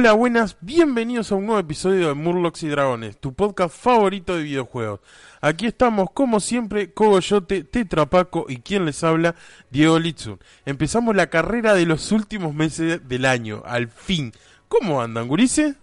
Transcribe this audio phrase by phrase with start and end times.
[0.00, 4.44] Hola, buenas, bienvenidos a un nuevo episodio de Murlocs y Dragones, tu podcast favorito de
[4.44, 5.00] videojuegos.
[5.42, 9.34] Aquí estamos, como siempre, Cogoyote, Tetrapaco y quien les habla,
[9.70, 10.38] Diego Litzun.
[10.64, 14.32] Empezamos la carrera de los últimos meses del año, al fin.
[14.68, 15.74] ¿Cómo andan, gurice?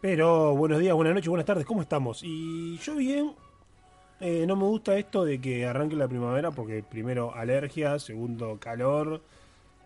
[0.00, 2.22] Pero buenos días, buenas noches, buenas tardes, ¿cómo estamos?
[2.22, 3.34] Y yo bien,
[4.20, 9.20] eh, no me gusta esto de que arranque la primavera porque primero alergia, segundo calor,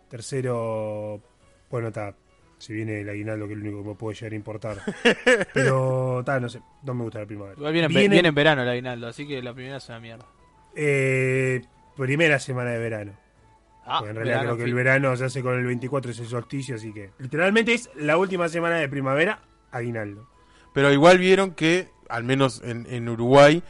[0.09, 1.21] tercero,
[1.69, 2.15] bueno, está,
[2.59, 4.79] si viene el aguinaldo que es lo único que me puede llegar a importar.
[5.55, 7.57] Pero, está, no sé, no me gusta la primavera.
[7.57, 10.27] Igual viene, Viene- viene en verano el aguinaldo, así que la primera es una mierda.
[10.75, 11.63] Eh,
[11.97, 13.13] primera semana de verano.
[13.85, 16.27] Ah, en realidad verano, creo que el verano se hace con el 24, es el
[16.27, 20.29] solsticio, así que literalmente es la última semana de primavera, aguinaldo.
[20.75, 23.63] Pero igual vieron que, al menos en, en Uruguay,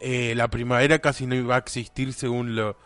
[0.00, 2.76] eh, la primavera casi no iba a existir según lo-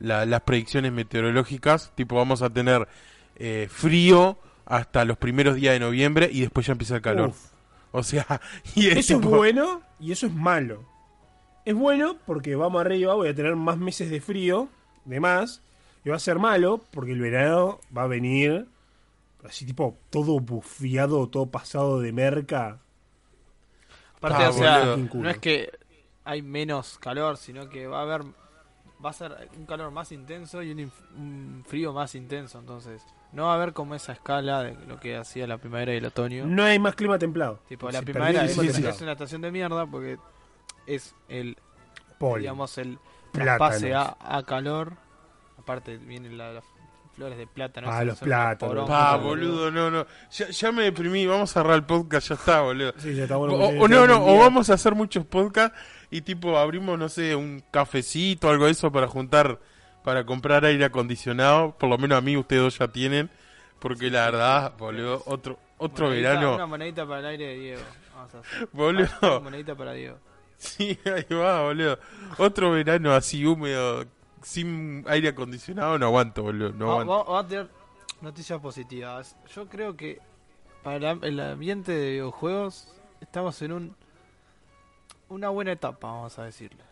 [0.00, 1.92] la- las predicciones meteorológicas.
[1.94, 2.88] Tipo, vamos a tener
[3.36, 7.28] eh, frío hasta los primeros días de noviembre y después ya empieza el calor.
[7.30, 7.50] Uf.
[7.92, 8.40] O sea,
[8.74, 10.84] y es Eso es bueno y eso es malo.
[11.64, 14.68] Es bueno porque vamos arriba, voy a tener más meses de frío,
[15.04, 15.62] de más.
[16.04, 18.66] Y va a ser malo porque el verano va a venir
[19.44, 22.80] así tipo todo bufiado, todo pasado de merca.
[24.16, 25.70] Aparte, Ah, o sea, no es que
[26.24, 28.22] hay menos calor, sino que va a haber.
[29.04, 32.58] Va a ser un calor más intenso y un, inf- un frío más intenso.
[32.58, 33.02] Entonces,
[33.34, 36.04] no va a haber como esa escala de lo que hacía la primavera y el
[36.06, 36.46] otoño.
[36.46, 37.60] No hay más clima templado.
[37.68, 38.72] tipo, la primavera es, clima sí, sí.
[38.74, 38.96] templado.
[38.96, 40.18] es una estación de mierda porque
[40.86, 41.56] es el,
[42.18, 42.42] Poli.
[42.42, 42.98] digamos, el
[43.32, 44.92] traspase a, a calor.
[45.58, 46.64] Aparte, vienen la- las
[47.16, 47.88] flores de plátano.
[47.90, 48.88] Ah, los plátanos.
[48.88, 50.06] Pa, boludo, no, no.
[50.32, 52.92] Ya, ya me deprimí, vamos a cerrar el podcast, ya está, boludo.
[52.98, 53.54] Sí, ya está bueno.
[53.54, 55.78] O, no, no, o vamos a hacer muchos podcasts
[56.10, 59.58] y tipo abrimos, no sé, un cafecito o algo de eso para juntar,
[60.04, 61.72] para comprar aire acondicionado.
[61.76, 63.28] Por lo menos a mí ustedes dos ya tienen.
[63.80, 66.54] Porque la verdad, boludo, otro otro Monedita- verano.
[66.54, 67.82] Una monedita para el aire de Diego.
[68.14, 68.68] Vamos a hacer.
[68.72, 69.08] Boludo.
[69.22, 70.18] Una monedita para Diego.
[70.56, 71.98] Sí, ahí va, boludo.
[72.38, 74.04] Otro verano así húmedo,
[74.42, 76.72] sin aire acondicionado, no aguanto, boludo.
[76.72, 77.12] No aguanto.
[77.12, 77.68] va- Vamos a tener
[78.20, 79.36] noticias positivas.
[79.54, 80.20] Yo creo que
[80.82, 83.96] para el ambiente de videojuegos estamos en un
[85.28, 86.84] una buena etapa, vamos a decirle.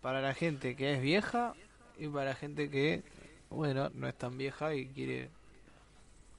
[0.00, 1.54] Para la gente que es vieja
[1.98, 3.02] y para la gente que,
[3.50, 5.30] bueno, no es tan vieja y quiere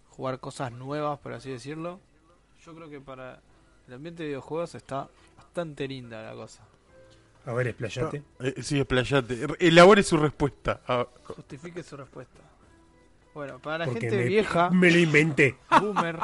[0.10, 2.00] jugar cosas nuevas, por así decirlo.
[2.66, 3.42] Yo creo que para
[3.88, 5.08] el ambiente de videojuegos está
[5.38, 6.64] bastante linda la cosa.
[7.46, 8.24] A ver, explayate.
[8.40, 9.48] Eh, sí, explayate.
[9.60, 10.82] Elabore su respuesta.
[10.88, 12.40] Ah, Justifique su respuesta.
[13.36, 15.58] Bueno, para la Porque gente me, vieja, me lo inventé.
[15.82, 16.18] boomer,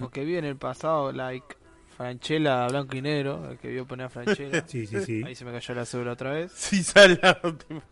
[0.00, 1.56] o que vive en el pasado, like
[2.00, 4.64] Franchella blanco y negro, el que vio poner a Franchella.
[4.66, 5.22] Sí, sí, sí.
[5.22, 6.50] Ahí se me cayó la cédula otra vez.
[6.54, 7.82] sí, tipo.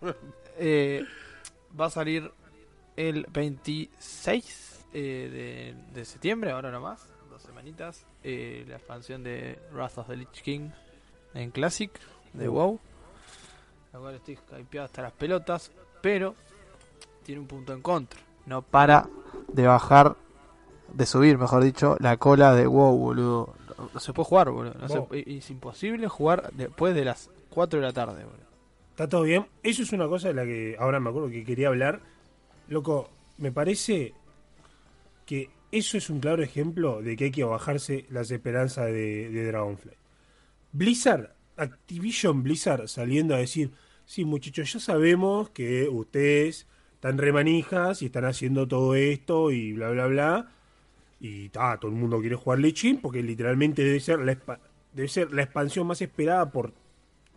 [0.57, 1.05] Eh,
[1.79, 2.33] va a salir
[2.97, 9.99] el 26 eh, de, de septiembre, ahora nomás, dos semanitas, eh, la expansión de Wrath
[9.99, 10.71] of the Lich King
[11.35, 11.91] en Classic
[12.33, 12.53] de Uh.
[12.53, 12.81] WoW.
[13.93, 15.71] La cual estoy hypeado hasta las pelotas,
[16.01, 16.35] pero
[17.25, 18.19] tiene un punto en contra.
[18.47, 19.07] No para
[19.53, 20.17] de bajar,
[20.95, 23.58] de subir, mejor dicho, la cola de WoW, boludo.
[23.79, 24.75] No, se puede jugar, boludo.
[24.75, 25.09] No se- Wow.
[25.13, 28.49] es imposible jugar después de las 4 de la tarde, boludo.
[28.91, 29.47] Está todo bien.
[29.63, 32.01] Eso es una cosa de la que ahora me acuerdo que quería hablar.
[32.69, 33.09] Loco,
[33.39, 34.13] me parece
[35.25, 39.47] que eso es un claro ejemplo de que hay que bajarse las esperanzas de, de
[39.47, 39.93] Dragonfly.
[40.73, 43.71] Blizzard, Activision Blizzard saliendo a decir,
[44.05, 49.91] sí muchachos, ya sabemos que ustedes están remanijas y están haciendo todo esto y bla
[49.91, 50.53] bla bla.
[51.21, 54.39] Y ta, todo el mundo quiere jugar Lich porque literalmente debe ser la,
[54.93, 56.73] debe ser la expansión más esperada por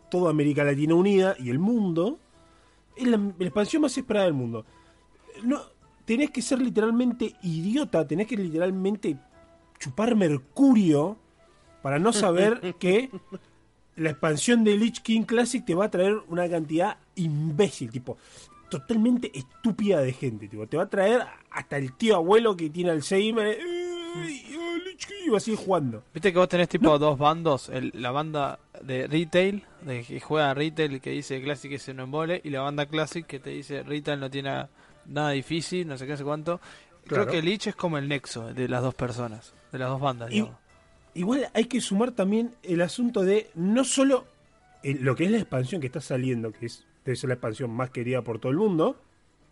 [0.10, 2.20] toda América Latina unida y el mundo.
[2.96, 4.66] Es la, la expansión más esperada del mundo.
[5.44, 5.62] No,
[6.06, 9.18] tenés que ser literalmente idiota, tenés que literalmente
[9.80, 11.18] chupar mercurio
[11.82, 13.10] para no saber que
[13.96, 18.18] la expansión de Lich King Classic te va a traer una cantidad imbécil, tipo,
[18.70, 22.92] totalmente estúpida de gente, tipo, te va a traer hasta el tío abuelo que tiene
[22.92, 23.58] Alzheimer,
[25.26, 26.04] Y va a seguir jugando.
[26.14, 30.54] Viste que vos tenés tipo dos bandos, el- la banda de retail, de que juega
[30.54, 34.20] retail que dice Classic es un embole, y la banda Classic que te dice retail
[34.20, 34.68] no tiene
[35.06, 36.60] nada difícil, no sé qué, no sé cuánto.
[37.06, 37.24] Claro.
[37.26, 40.32] Creo que Lich es como el nexo de las dos personas, de las dos bandas,
[40.32, 40.48] Y-.
[41.14, 44.26] Igual hay que sumar también el asunto de no solo
[44.84, 47.72] el- lo que es la expansión que está saliendo, que es debe ser la expansión
[47.72, 48.96] más querida por todo el mundo,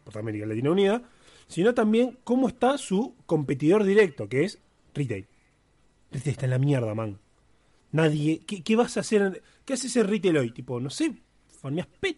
[0.05, 1.01] por América Latina Unida,
[1.49, 4.59] sino también cómo está su competidor directo, que es
[4.93, 5.27] Retail.
[6.11, 7.19] Retail está en la mierda, man.
[7.91, 8.39] Nadie.
[8.47, 9.43] ¿Qué, qué vas a hacer?
[9.65, 10.51] ¿Qué hace ese Retail hoy?
[10.51, 11.13] Tipo, no sé,
[11.61, 12.17] farmeas pet.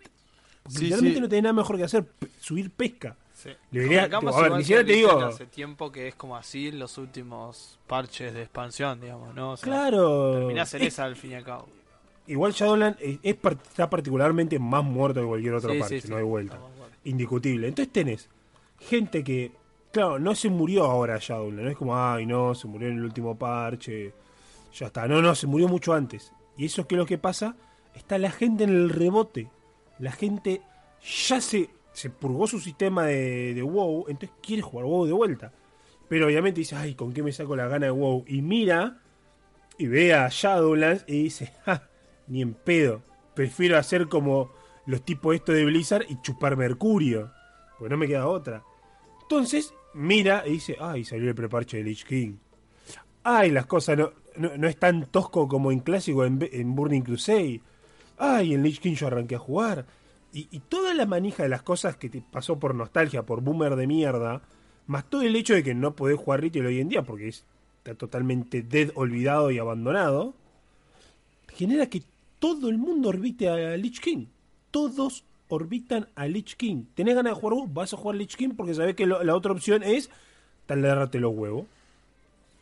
[0.63, 1.21] Porque Sí, literalmente sí.
[1.21, 2.05] no tenés nada mejor que hacer,
[2.39, 3.17] subir pesca.
[3.33, 3.49] Sí.
[3.71, 6.77] Debería- Convengamos a ver, ni siquiera te digo- Hace tiempo que es como así en
[6.77, 9.53] los últimos parches de expansión, digamos, ¿no?
[9.53, 10.33] O sea, Claro.
[10.39, 11.67] Terminás en Es- esa al fin y al cabo.
[12.27, 16.07] igual Shadowland es, está particularmente más muerto que cualquier sí, sí.
[16.09, 16.59] no hay vuelta.
[17.05, 17.67] Indiscutible.
[17.69, 18.29] Entonces tenés
[18.89, 19.51] gente que,
[19.91, 23.05] claro, no se murió ahora Shadowland, no es como, ay, no, se murió en el
[23.05, 24.13] último parche,
[24.73, 25.07] ya está.
[25.07, 26.33] No, no, se murió mucho antes.
[26.57, 27.55] Y eso que es lo que pasa,
[27.93, 29.49] está la gente en el rebote.
[29.99, 30.61] La gente
[31.27, 35.51] ya se, se purgó su sistema de, de WoW, entonces quiere jugar WoW de vuelta.
[36.07, 38.25] Pero obviamente dice, ay, ¿con qué me saco la gana de WoW?
[38.27, 39.01] Y mira
[39.77, 41.89] y ve a Shadowlands y dice, ja,
[42.27, 43.01] ni en pedo.
[43.33, 44.51] Prefiero hacer como
[44.85, 47.31] los tipos estos de Blizzard y chupar mercurio.
[47.79, 48.63] Porque no me queda otra.
[49.31, 52.33] Entonces, mira y dice, ay, salió el preparche de Lich King.
[53.23, 57.61] Ay, las cosas no, no, no es tan tosco como en clásico en, Burning Crusade.
[58.17, 59.85] Ay, en Lich King yo arranqué a jugar.
[60.33, 63.77] Y, y toda la manija de las cosas que te pasó por nostalgia, por boomer
[63.77, 64.41] de mierda,
[64.87, 67.45] más todo el hecho de que no podés jugar retail hoy en día porque es-
[67.77, 70.33] está totalmente dead, olvidado y abandonado,
[71.53, 72.03] genera que
[72.37, 74.25] todo el mundo orbite a Lich King.
[74.71, 76.85] Todos orbitan a Lich King.
[76.95, 77.73] ¿Tenés ganas de jugar vos?
[77.73, 80.09] Vas a jugar Lich King porque sabés que lo- la otra opción es
[80.65, 81.65] talerrate los huevos.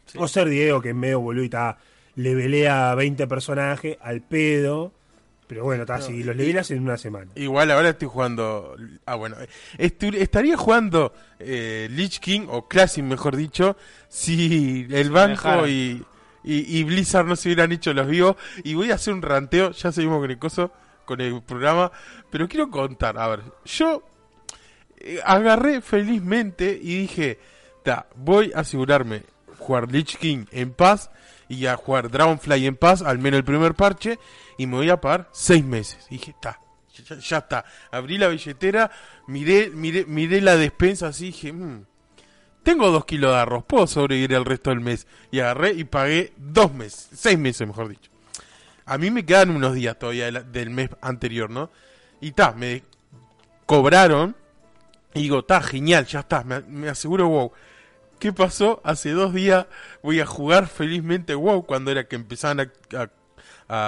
[0.07, 0.18] Sí.
[0.19, 1.77] O ser Diego, que es medio boludo y está,
[2.15, 4.91] le velea a 20 personajes al pedo.
[5.47, 7.31] Pero bueno, está así, los levelas en una semana.
[7.36, 8.75] Igual ahora estoy jugando.
[9.06, 9.35] Ah, bueno.
[9.80, 13.75] estu- estaría jugando eh, Lich King, o Classic mejor dicho,
[14.09, 16.03] si el banco y,
[16.44, 18.35] y Blizzard no se hubieran hecho los vivos.
[18.63, 20.71] Y voy a hacer un ranteo, ya seguimos con el coso,
[21.09, 21.91] con el programa.
[22.29, 24.03] Pero quiero contar, a ver, yo
[25.00, 27.39] eh, agarré felizmente y dije,
[27.83, 29.23] ta, voy a asegurarme
[29.57, 31.09] jugar Lich King en paz
[31.47, 34.19] y a jugar Dragonfly en paz, al menos el primer parche,
[34.57, 36.06] y me voy a pagar seis meses.
[36.11, 36.59] Dije, está,
[36.94, 37.65] ya, ya está.
[37.91, 38.91] Abrí la billetera,
[39.25, 41.85] miré, miré, miré la despensa así, dije, "Mm,
[42.61, 45.07] tengo dos kilos de arroz, puedo sobrevivir el resto del mes.
[45.31, 48.11] Y agarré y pagué dos meses, seis meses mejor dicho.
[48.89, 51.69] A mí me quedan unos días todavía del, mes anterior, ¿no?
[52.21, 52.83] Y ta, me
[53.65, 54.36] cobraron.
[55.13, 57.51] Y digo, ta, genial, ya está, me, aseguro WoW.
[58.19, 58.81] ¿Qué pasó?
[58.83, 59.68] Hace dos días
[60.03, 63.09] voy a jugar felizmente WoW cuando era que empezaban a, a-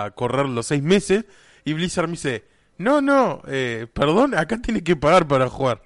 [0.06, 1.26] a correr los seis meses.
[1.66, 2.46] Y Blizzard me dice,
[2.78, 5.82] no, no, eh, perdón, acá tiene que pagar para jugar.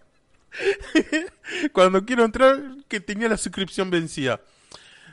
[1.74, 4.42] cuando quiero entrar, que tenía la suscripción vencida.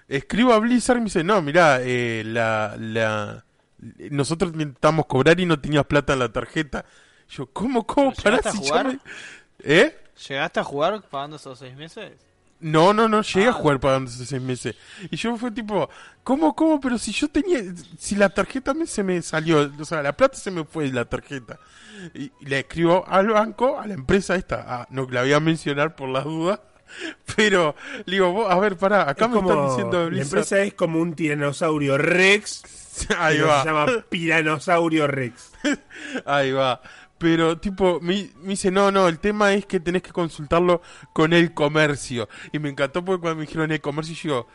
[0.09, 3.45] Escribo a Blizzard y me dice, no, mirá, eh, la, la,
[4.11, 6.85] nosotros intentamos cobrar y no tenías plata en la tarjeta.
[7.29, 8.13] Yo, ¿cómo, cómo?
[8.13, 8.87] ¿Pero Pará, llegaste a si ya jugar?
[8.87, 8.99] me-
[9.65, 9.99] ¿Eh?
[10.29, 12.13] ¿Llegaste a jugar pagando esos seis meses?
[12.61, 13.55] No, no, no llegué a Ah.
[13.55, 14.77] jugar pagando esos seis meses.
[15.11, 15.89] Y yo fue tipo,
[16.23, 16.81] ¿cómo, cómo?
[16.81, 17.59] Pero si yo tenía,
[17.99, 20.93] si la tarjeta me, se me salió, o sea, la plata se me fue de
[20.93, 21.59] la tarjeta.
[22.15, 25.41] Y, y le escribo al banco, a la empresa esta, ah, no la voy a
[25.41, 26.61] mencionar por las dudas,
[27.37, 27.75] pero
[28.05, 30.27] le digo, vos, a ver, pará, acá Es me están como- diciendo la Blizzard.
[30.27, 32.63] empresa es como un tiranosaurio Rex.
[33.19, 33.63] Ahí va.
[33.63, 35.53] Se llama Piranosaurio Rex.
[36.27, 36.81] Ahí va.
[37.19, 41.33] Pero, tipo, me, me dice, no, no, el tema es que tenés que consultarlo con
[41.33, 42.29] el comercio.
[42.53, 44.49] Y me encantó porque cuando me dijeron el comercio, yo digo,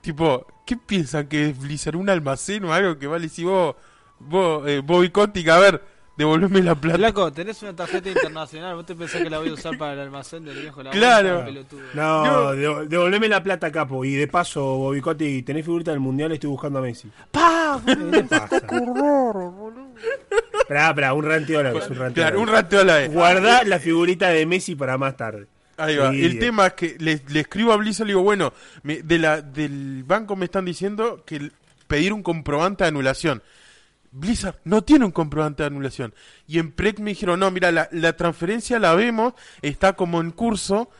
[0.00, 1.96] tipo, ¿qué piensan que es Blizzard?
[1.96, 3.28] ¿Un almacén o algo que vale?
[3.28, 3.76] Si vos,
[4.18, 5.84] vos, eh, Bobby Kotick, a ver,
[6.20, 6.98] devolveme la plata.
[6.98, 8.76] Flaco, tenés una tarjeta internacional.
[8.76, 10.82] ¿Vos te pensás que la voy a usar para el almacén del viejo?
[10.82, 11.44] La Claro.
[11.94, 12.54] No, No.
[12.54, 14.04] devo- devolveme la plata, capo.
[14.04, 17.10] Y de paso, Bobicotti, tenés figurita del mundial, estoy buscando a Messi.
[17.30, 17.80] ¡Pah!
[17.86, 18.56] ¿Qué pasa?
[20.60, 22.48] Esperá, esperá, un ranteo a la vez, un ranteo a la Claro, vez.
[22.48, 23.12] un rateo a la vez.
[23.12, 25.46] Guardá la figurita de Messi para más tarde.
[25.76, 26.10] Ahí va.
[26.12, 29.02] Sí, el tema es que le, le escribo a Blizzard y le digo, bueno, me-
[29.02, 31.52] de la, del banco me están diciendo que el-
[31.86, 33.42] pedir un comprobante de anulación.
[34.12, 36.14] Blizzard no tiene un comprobante de anulación.
[36.46, 40.30] Y en PREC me dijeron, no, mira, la, la transferencia la vemos, está como en
[40.30, 40.90] curso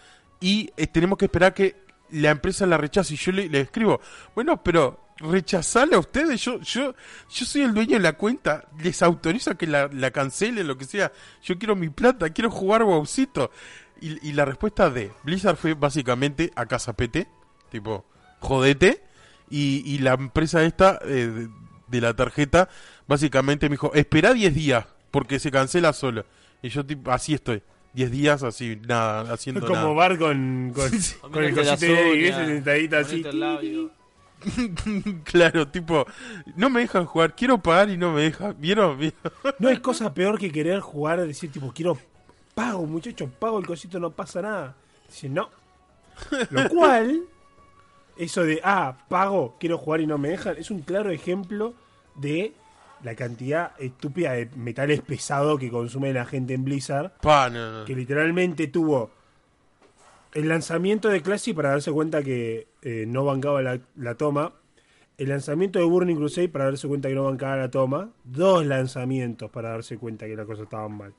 [0.40, 1.76] y eh, tenemos que esperar que
[2.10, 3.14] la empresa la rechace.
[3.14, 4.00] Y yo le, escribo,
[4.34, 6.42] bueno, pero rechazala a ustedes.
[6.42, 6.94] Yo, yo,
[7.28, 8.64] yo soy el dueño de la cuenta.
[8.82, 11.12] Les autorizo que la, la cancelen, lo que sea.
[11.42, 13.50] Yo quiero mi plata, quiero jugar Wowcito.
[14.00, 17.28] Y, y la respuesta de Blizzard fue básicamente a casa PT,
[17.70, 18.06] tipo,
[18.40, 19.04] jodete.
[19.50, 21.48] Y, y la empresa esta eh,
[21.90, 22.68] de, la tarjeta
[23.06, 26.24] básicamente me dijo, espera 10 días, porque se cancela solo.
[26.62, 27.62] Y yo tipo, así estoy.
[27.92, 29.88] 10 días así, nada, haciendo como nada.
[29.88, 30.90] Bar con, con,
[31.30, 33.24] con el cosito de iglesia sentadita así.
[35.24, 36.06] claro, tipo,
[36.56, 38.56] no me dejan jugar, quiero pagar y no me dejan.
[38.58, 38.98] ¿Vieron?
[38.98, 39.18] ¿Vieron?
[39.58, 41.98] No hay cosa peor que querer jugar, decir tipo, quiero
[42.54, 44.74] pago, muchacho, pago el cosito, no pasa nada.
[45.08, 45.50] Dice, no.
[46.50, 47.22] Lo cual,
[48.16, 51.74] eso de, ah, pago, quiero jugar y no me dejan, es un claro ejemplo
[52.16, 52.52] de
[53.02, 57.84] la cantidad estúpida de metales pesados que consume la gente en Blizzard, Pa, no, no.
[57.86, 59.10] que literalmente tuvo
[60.32, 64.52] el lanzamiento de Classic para darse cuenta que eh, no bancaba la, la toma.
[65.18, 68.10] El lanzamiento de Burning Crusade para darse cuenta que no bancaba la toma.
[68.24, 71.12] Dos lanzamientos para darse cuenta que la cosa estaba mal.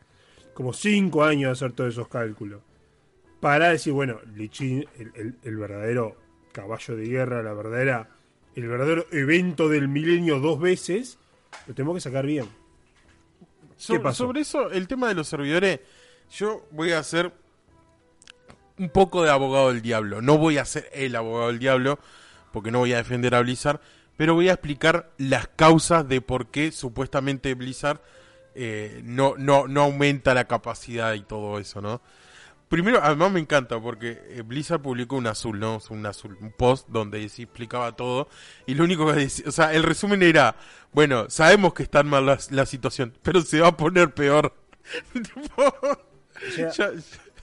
[0.53, 2.61] Como cinco años de hacer todos esos cálculos.
[3.39, 6.15] Para decir, bueno, Lichin, el, el- el verdadero
[6.51, 8.09] caballo de guerra, la verdadera,
[8.55, 11.17] el verdadero evento del milenio dos veces,
[11.67, 12.47] lo tenemos que sacar bien.
[13.77, 14.25] So- pasó?
[14.25, 15.79] Sobre eso, el tema de los servidores,
[16.31, 17.33] yo voy a hacer
[18.77, 20.21] un poco de abogado del diablo.
[20.21, 21.99] No voy a ser el abogado del diablo,
[22.51, 23.79] porque no voy a defender a Blizzard,
[24.17, 28.01] pero voy a explicar las causas de por qué supuestamente Blizzard
[28.53, 32.01] eh, no, no, no aumenta la capacidad y todo eso, ¿no?
[32.71, 35.79] Primero, además me encanta porque eh, Blizzard publicó un azul, ¿no?
[35.89, 38.29] Un azul, un post donde sí explicaba todo
[38.65, 40.55] y lo único que decía, o sea, el resumen era,
[40.93, 44.53] bueno, sabemos que está mal la, la situación, pero se va a poner peor.
[45.13, 46.91] Tipo, O sea, ya-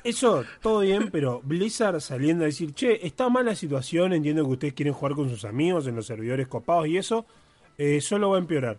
[0.03, 4.51] Eso, todo bien, pero Blizzard saliendo a decir, che, está mal la situación, entiendo que
[4.53, 7.27] ustedes quieren jugar con sus amigos en los servidores copados y eso,
[7.77, 8.79] eh, solo va a empeorar.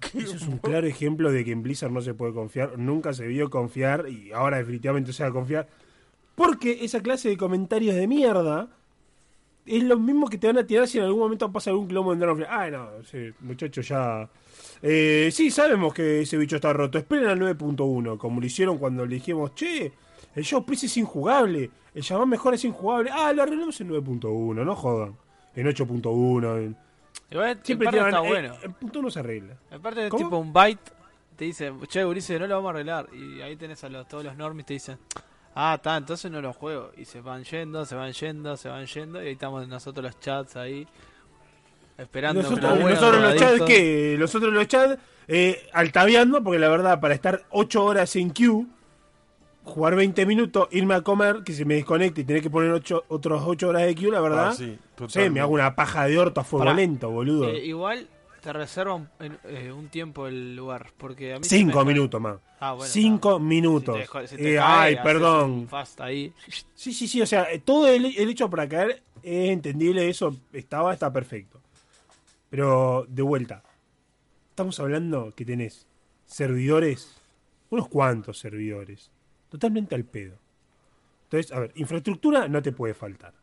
[0.14, 3.26] Eso es un claro ejemplo de que en Blizzard no se puede confiar, nunca se
[3.26, 5.68] vio confiar y ahora definitivamente se va a confiar.
[6.34, 8.68] Porque esa clase de comentarios de mierda
[9.64, 12.12] es lo mismo que te van a tirar si en algún momento pasa algún clomo
[12.12, 12.46] en Dragonfly.
[12.48, 14.28] Ah, no, sí, muchachos, ya.
[14.82, 16.98] Eh, sí, sabemos que ese bicho está roto.
[16.98, 19.92] Esperen al 9.1, como lo hicieron cuando le dijimos, che,
[20.34, 23.10] el show Priest es injugable, el llamado mejor es injugable.
[23.12, 25.14] Ah, lo arreglamos en 9.1, no jodan.
[25.54, 26.76] En 8.1, en-
[27.32, 28.54] Igual, siempre tiran, está eh, bueno.
[28.62, 29.56] El punto uno se arregla.
[29.70, 30.24] Aparte, ¿Cómo?
[30.24, 30.92] tipo un byte
[31.36, 33.08] te dice, che, Ulises, no lo vamos a arreglar.
[33.12, 34.98] Y ahí tenés a los, todos los normies te dicen,
[35.54, 36.92] ah, está, entonces no lo juego.
[36.96, 39.22] Y se van yendo, se van yendo, se van yendo.
[39.22, 40.86] Y ahí estamos nosotros los chats ahí.
[41.96, 43.62] Esperando Nosotros, como buenos nosotros los chats.
[43.62, 44.16] ¿qué?
[44.18, 44.98] Nosotros los chats,
[45.28, 48.66] eh, altaveando, porque la verdad, para estar 8 horas en queue,
[49.64, 53.04] jugar 20 minutos, irme a comer, que se me desconecte y tener que poner ocho,
[53.08, 54.48] otros 8 horas de queue, la verdad.
[54.50, 54.78] Ah, sí,
[55.30, 56.76] me hago una paja de orto a fuego Pará.
[56.76, 57.48] lento, boludo.
[57.48, 58.08] Eh, igual
[58.40, 60.90] te reserva un, en- eh, un tiempo el lugar.
[60.98, 62.38] Porque a mí Cinco me- minutos más.
[62.58, 63.96] Ah, bueno, Cinco minutos.
[64.04, 65.68] Si te- si te Eh, cae, ay, perdón.
[65.68, 66.32] Fast ahí.
[66.74, 70.92] Sí, sí, sí, o sea, todo el, el hecho para caer es entendible, eso estaba,
[70.92, 71.60] está perfecto.
[72.50, 73.62] Pero, de vuelta,
[74.50, 75.86] estamos hablando que tenés
[76.26, 77.14] servidores,
[77.70, 79.10] unos cuantos servidores,
[79.52, 80.38] totalmente al pedo.
[81.24, 83.34] Entonces, a ver, infraestructura no te puede faltar.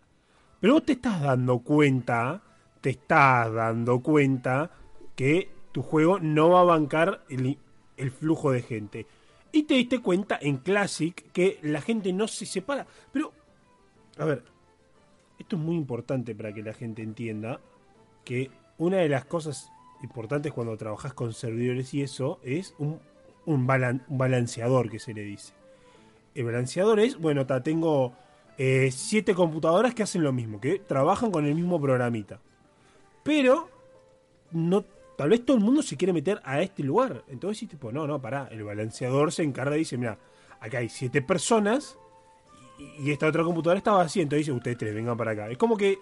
[0.60, 2.42] Pero vos te estás dando cuenta,
[2.82, 4.72] te estás dando cuenta
[5.16, 9.06] que tu juego no va a bancar el, flujo de gente.
[9.52, 12.88] Y te diste cuenta en Classic que la gente no se separa.
[13.12, 13.32] Pero,
[14.18, 14.44] a ver,
[15.38, 17.62] esto es muy importante para que la gente entienda
[18.26, 18.50] que
[18.80, 19.70] una de las cosas
[20.02, 23.00] importantes cuando trabajas con servidores y eso es un,
[23.46, 25.59] un balanceador que se le dice.
[26.36, 28.14] El balanceador es, bueno, ta, tengo
[28.58, 32.40] eh, siete computadoras que hacen lo mismo, que trabajan con el mismo programita.
[33.24, 33.70] Pero,
[34.52, 34.84] no,
[35.18, 37.24] tal vez todo el mundo se quiere meter a este lugar.
[37.28, 38.48] Entonces, tipo, no, no, pará.
[38.52, 40.18] El balanceador se encarga y dice, mira,
[40.60, 41.98] acá hay siete personas
[43.00, 44.24] y, esta otra computadora está vacía.
[44.24, 45.50] Entonces dice, ustedes tres, vengan para acá.
[45.50, 46.00] Es como que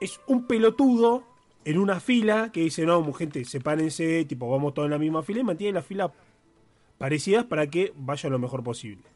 [0.00, 1.24] es un pelotudo
[1.64, 5.40] en una fila que dice, no, gente, sepárense, tipo, vamos todos en la misma fila
[5.40, 6.12] y mantiene la fila
[6.98, 9.11] parecidas para que vaya lo mejor posible.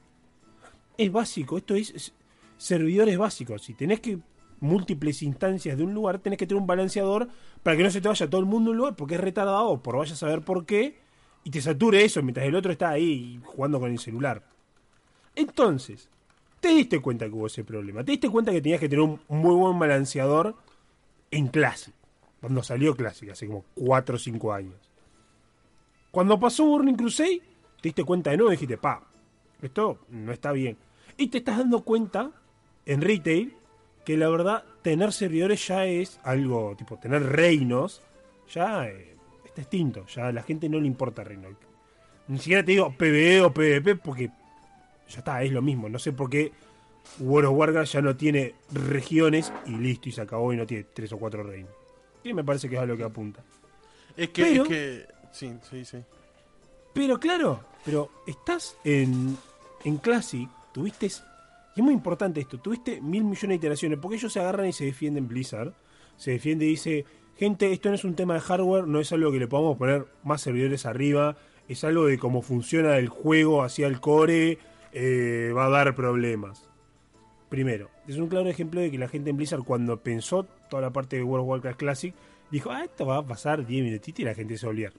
[0.98, 2.12] Es básico, esto es, es
[2.56, 3.62] servidores básicos.
[3.62, 4.18] Si tenés que
[4.60, 7.28] múltiples instancias de un lugar, tenés que tener un balanceador
[7.62, 9.82] para que no se te vaya todo el mundo a un lugar porque es retardado
[9.82, 10.98] por vaya a saber por qué
[11.44, 14.42] y te sature eso mientras el otro está ahí jugando con el celular.
[15.34, 16.08] Entonces,
[16.60, 18.02] te diste cuenta que hubo ese problema.
[18.02, 20.56] Te diste cuenta que tenías que tener un muy buen balanceador
[21.30, 21.94] en Classic.
[22.40, 24.74] Cuando salió Classic, hace como 4 o 5 años.
[26.10, 27.42] Cuando pasó Burning Crusade,
[27.80, 29.02] te diste cuenta de nuevo y dijiste, pa,
[29.60, 30.76] esto no está bien.
[31.16, 32.30] Y te estás dando cuenta
[32.84, 33.54] en retail
[34.04, 38.02] que la verdad tener servidores ya es algo, tipo tener reinos,
[38.52, 40.06] ya eh, está extinto.
[40.06, 41.48] Ya a la gente no le importa reino.
[42.28, 44.30] Ni siquiera te digo PvE o PvP porque
[45.08, 45.88] ya está, es lo mismo.
[45.88, 46.52] No sé por qué
[47.20, 50.84] World of Warcraft ya no tiene regiones y listo, y se acabó y no tiene
[50.92, 51.72] tres o cuatro reinos.
[52.24, 53.42] Y me parece que es a lo que apunta.
[54.16, 55.98] Es que, Pero- es que, sí, sí, sí.
[56.92, 59.36] Pero claro, pero estás en,
[59.84, 64.30] en Classic, tuviste, y es muy importante esto, tuviste mil millones de iteraciones, porque ellos
[64.30, 65.72] se agarran y se defienden Blizzard,
[66.18, 67.06] se defiende y dice,
[67.38, 70.04] gente, esto no es un tema de hardware, no es algo que le podamos poner
[70.22, 74.58] más servidores arriba, es algo de cómo funciona el juego hacia el core,
[74.92, 76.68] eh, va a dar problemas.
[77.48, 80.90] Primero, es un claro ejemplo de que la gente en Blizzard cuando pensó toda la
[80.90, 82.14] parte de World of Warcraft Classic,
[82.50, 84.92] dijo, ah, esto va a pasar 10 minutitos y la gente se va a olvidar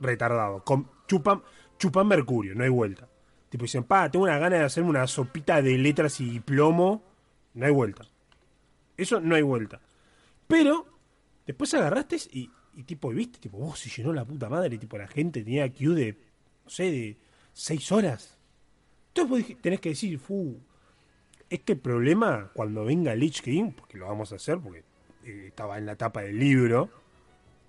[0.00, 0.64] retardado.
[1.06, 1.42] Chupan,
[1.78, 3.09] chupan mercurio, no hay vuelta.
[3.50, 7.02] Tipo dicen, pa, tengo una gana de hacerme una sopita de letras y plomo,
[7.54, 8.06] no hay vuelta.
[8.96, 9.80] Eso no hay vuelta.
[10.46, 10.86] Pero,
[11.46, 12.50] después agarraste y,
[12.84, 16.12] tipo, viste, tipo, vos se llenó la puta madre, tipo, la gente tenía queue de,
[16.64, 17.16] no sé, de
[17.52, 18.38] seis horas.
[19.08, 20.56] Entonces vos tenés que decir, fu,
[21.48, 24.84] este problema, cuando venga Lich King, porque lo vamos a hacer, porque
[25.24, 26.88] eh, estaba en la tapa del libro,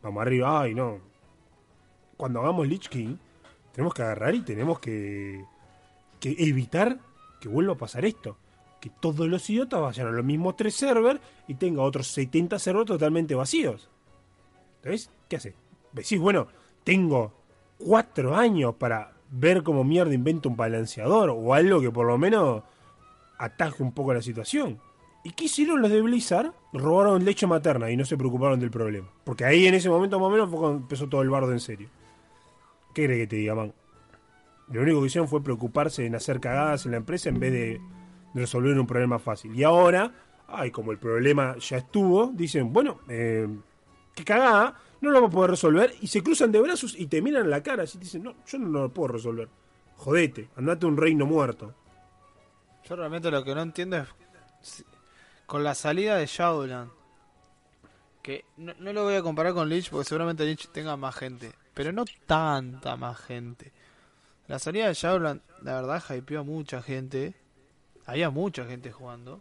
[0.04, 1.00] vamos arriba, ay no.
[2.18, 3.18] Cuando hagamos Lich King,
[3.74, 5.44] tenemos que agarrar y tenemos que,
[6.22, 7.00] que evitar
[7.42, 8.38] que vuelva a pasar esto.
[8.80, 12.88] Que todos los idiotas vayan a los mismos tres servers y tenga otros 70 servers
[12.88, 13.90] totalmente vacíos.
[14.78, 15.56] Entonces, ¿qué hace?
[15.92, 16.48] Decís, bueno,
[16.84, 17.34] tengo
[17.78, 22.64] cuatro años para ver cómo mierda invento un balanceador o algo que por lo menos
[23.38, 24.80] ataje un poco la situación.
[25.24, 26.52] ¿Y qué hicieron los de Blizzard?
[26.74, 29.08] Robaron leche materna y no se preocuparon del problema.
[29.24, 31.60] Porque ahí en ese momento más o menos fue cuando empezó todo el bardo en
[31.60, 31.90] serio.
[32.94, 33.74] ¿Qué crees que te diga, man?
[34.72, 37.82] Lo único que hicieron fue preocuparse en hacer cagadas en la empresa en vez de,
[38.34, 39.54] resolver un problema fácil.
[39.56, 40.12] Y ahora,
[40.48, 43.48] ay, como el problema ya estuvo, dicen, bueno, eh,
[44.16, 45.94] qué cagada, no lo vamos a poder resolver.
[46.02, 47.84] Y se cruzan de brazos y te miran la cara.
[47.84, 49.50] Así te dicen, no, yo no lo puedo resolver.
[49.98, 51.76] Jodete, andate a un reino muerto.
[52.88, 54.86] Yo realmente lo que no entiendo es
[55.46, 56.90] con la salida de Shadowland.
[58.22, 61.52] Que no, no lo voy a comparar con Lich porque seguramente Lich tenga más gente.
[61.74, 63.74] Pero no tanta más gente.
[64.52, 67.34] La salida de Shadowland, la verdad, hypeó a mucha gente.
[68.06, 69.40] Había mucha gente jugando.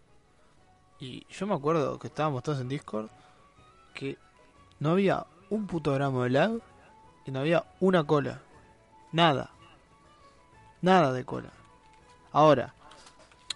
[1.00, 3.08] Y yo me acuerdo que estábamos todos en Discord.
[3.92, 4.18] Que
[4.78, 6.52] no había un puto gramo de lag.
[7.26, 8.40] Y no había una cola.
[9.10, 9.50] Nada.
[10.80, 11.50] Nada de cola.
[12.30, 12.74] Ahora,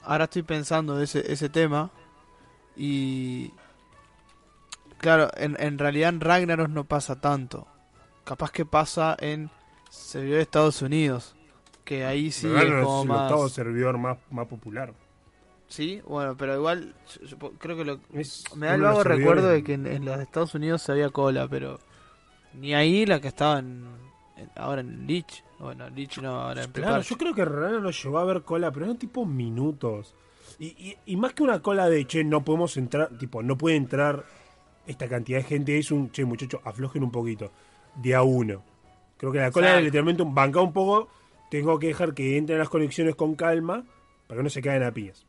[0.02, 1.92] ahora estoy pensando ese, ese tema
[2.74, 3.52] y
[4.98, 7.68] claro, en, en realidad en Ragnaros no pasa tanto.
[8.24, 9.52] Capaz que pasa en
[9.88, 11.33] servidor de Estados Unidos,
[11.84, 13.52] que ahí sí es como es el octavo más...
[13.52, 14.92] servidor más, más popular.
[15.68, 19.48] Sí, bueno, pero igual yo- yo creo que lo, Es me da el vago recuerdo
[19.48, 21.78] de que en, en los de Estados Unidos se había cola, pero
[22.54, 23.84] ni ahí la que estaba en,
[24.36, 27.90] en- ahora en Lich, bueno, Lich no, ahora en Claro, yo creo que Ragnaros no
[27.90, 30.14] llegó a ver cola, pero eran tipo minutos.
[30.58, 33.76] Y, y, y más que una cola de, che, no podemos entrar, tipo, no puede
[33.76, 34.24] entrar
[34.86, 37.50] esta cantidad de gente, es un, che, muchachos, aflojen un poquito,
[37.96, 38.62] de a uno.
[39.16, 41.08] Creo que la cola era literalmente un banca un poco,
[41.58, 43.84] tengo que dejar que entren las conexiones con calma,
[44.26, 45.24] para que no se caigan a piñas.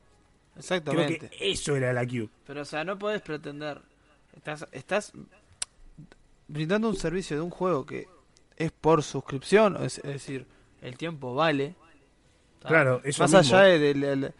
[0.53, 1.29] Creo Exactamente.
[1.29, 2.29] que eso era la queue.
[2.47, 3.81] Pero, o sea, no podés pretender.
[4.35, 5.11] Estás, estás
[6.47, 8.07] brindando un servicio de un juego que
[8.57, 10.45] es por suscripción, es, es decir,
[10.81, 11.75] el tiempo vale.
[12.65, 13.57] Claro, eso Más mismo.
[13.57, 14.33] allá de- del, del,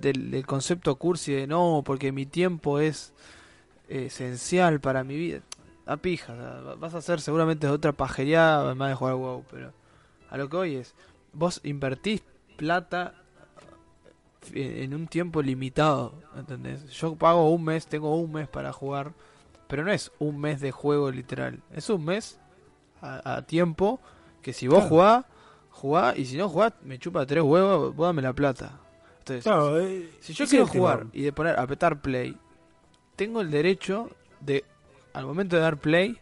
[0.00, 3.12] del- del concepto cursi de no, porque mi tiempo es
[3.88, 5.40] esencial para mi vida.
[5.86, 6.32] A pija,
[6.78, 9.72] vas a hacer seguramente otra pajería además de jugar WoW, pero
[10.34, 10.94] a lo que hoy es,
[11.32, 12.24] vos invertís
[12.56, 13.14] plata
[14.52, 16.88] eh, en un tiempo limitado, ¿entendés?
[16.90, 19.12] Yo pago un mes, tengo un mes para jugar,
[19.68, 22.40] pero no es un mes de juego literal, es un mes
[23.00, 24.00] a, a tiempo
[24.42, 24.88] que si vos Claro.
[24.88, 25.24] jugás,
[25.70, 28.80] jugás, y si no jugás, me chupa tres huevos, vos dame la plata.
[29.20, 32.36] Entonces, Claro, eh, si yo quiero jugar y de poner, apretar play,
[33.16, 34.64] tengo el derecho de,
[35.14, 36.18] al momento de dar play,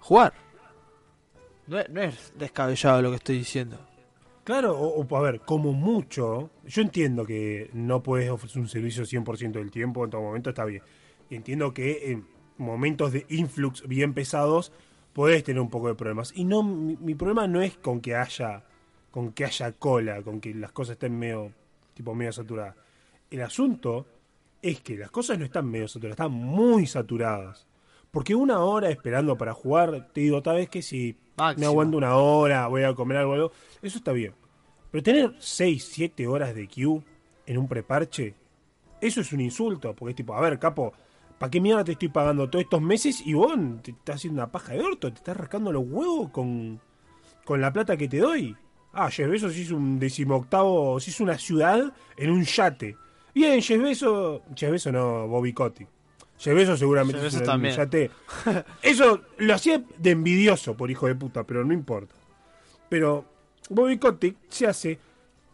[0.00, 0.34] jugar.
[1.66, 3.78] No es, descabellado lo que estoy diciendo.
[4.44, 9.52] Claro, o, a ver, como mucho, yo entiendo que no puedes ofrecer un servicio 100%
[9.52, 10.82] del tiempo, en todo momento está bien.
[11.30, 12.26] Entiendo que en
[12.58, 14.72] momentos de influx bien pesados
[15.12, 16.32] puedes tener un poco de problemas.
[16.34, 18.64] Y no mi, mi problema no es con que haya
[19.12, 21.52] con que haya cola, con que las cosas estén medio
[21.94, 22.74] tipo medio saturadas.
[23.30, 24.06] El asunto
[24.60, 27.66] es que las cosas no están medio saturadas, están muy saturadas.
[28.12, 31.66] Porque una hora esperando para jugar, te digo, tal vez que si me Máximo.
[31.66, 34.34] aguanto una hora, voy a comer algo, algo, eso está bien.
[34.90, 37.00] Pero tener 6, 7 horas de queue
[37.46, 38.34] en un preparche,
[39.00, 39.94] eso es un insulto.
[39.96, 40.92] Porque es tipo, a ver, capo,
[41.38, 44.52] ¿para qué mierda te estoy pagando todos estos meses y vos te estás haciendo una
[44.52, 45.10] paja de orto?
[45.10, 46.82] ¿Te estás rascando los huevos con,
[47.46, 48.54] con la plata que te doy?
[48.92, 52.94] Ah, Jeff Bezos hizo un decimoctavo, hizo una ciudad en un yate.
[53.34, 55.88] Bien, Jeff Bezos, Jeff Bezos no, Bobby Kotick.
[56.50, 57.74] Bezos seguramente también.
[57.76, 58.10] yate.
[58.82, 62.14] Eso lo hacía de envidioso por hijo de puta, pero no importa.
[62.88, 63.24] Pero
[63.70, 64.98] Bobby Kotick se hace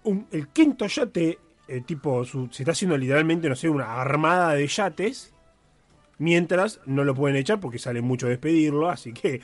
[0.04, 4.54] un- el quinto yate, eh, tipo, su- se está haciendo literalmente, no sé, una armada
[4.54, 5.32] de yates,
[6.18, 9.40] mientras no lo pueden echar porque sale mucho despedirlo, así que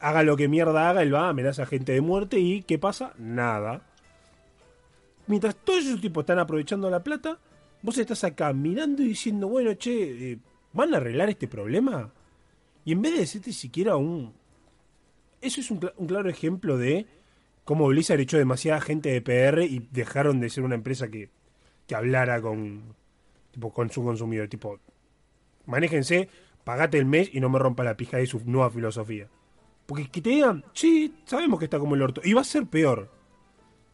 [0.00, 3.12] haga lo que mierda haga, él va, amenaza a gente de muerte y ¿qué pasa?
[3.18, 3.82] Nada.
[5.26, 7.38] Mientras todos esos tipos están aprovechando la plata,
[7.82, 10.38] vos estás acá mirando y diciendo, bueno, che, eh,
[10.72, 12.12] ¿van a arreglar este problema?
[12.84, 14.32] Y en vez de decirte siquiera un...
[15.40, 17.06] Eso es un, un claro ejemplo de
[17.64, 21.30] cómo Blizzard echó demasiada gente de PR y dejaron de ser una empresa que,
[21.86, 22.94] que hablara con,
[23.52, 24.48] tipo, con su consumidor.
[24.48, 24.80] Tipo,
[25.66, 26.28] manéjense,
[26.64, 29.28] pagate el mes y no me rompa la pija de su nueva filosofía.
[29.86, 32.20] Porque que te digan, sí, sabemos que está como el orto.
[32.24, 33.10] Y va a ser peor.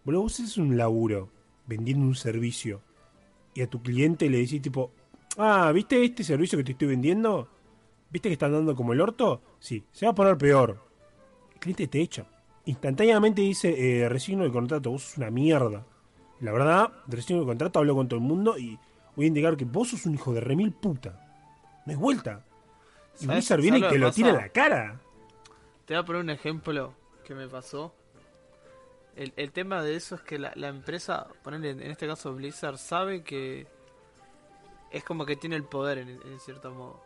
[0.05, 1.31] Boludo, vos haces un laburo
[1.67, 2.83] vendiendo un servicio
[3.55, 4.91] y a tu cliente le decís tipo,
[5.39, 7.49] ah, ¿viste este servicio que te estoy vendiendo?
[8.11, 9.43] ¿Viste que están dando como el orto?
[9.59, 10.79] Sí, se va a poner peor.
[11.55, 12.27] El cliente te echa.
[12.67, 15.85] Instantáneamente dice, eh, resigno el contrato, vos sos una mierda.
[16.41, 18.79] La verdad, resigno el contrato, hablo con todo el mundo y
[19.17, 21.21] voy a indicar que vos sos un hijo de remil puta.
[21.87, 22.45] No es vuelta.
[23.21, 24.47] Y ¿Sabes- Blizzard viene y te lo tira en pasa?
[24.47, 25.01] la cara.
[25.85, 26.95] Te voy a poner un ejemplo
[27.25, 27.95] que me pasó.
[29.17, 32.79] El, el tema de eso es que la, la empresa, ponerle en este caso Blizzard,
[32.79, 33.67] sabe que
[34.95, 37.03] es como que tiene el poder en, cierto modo.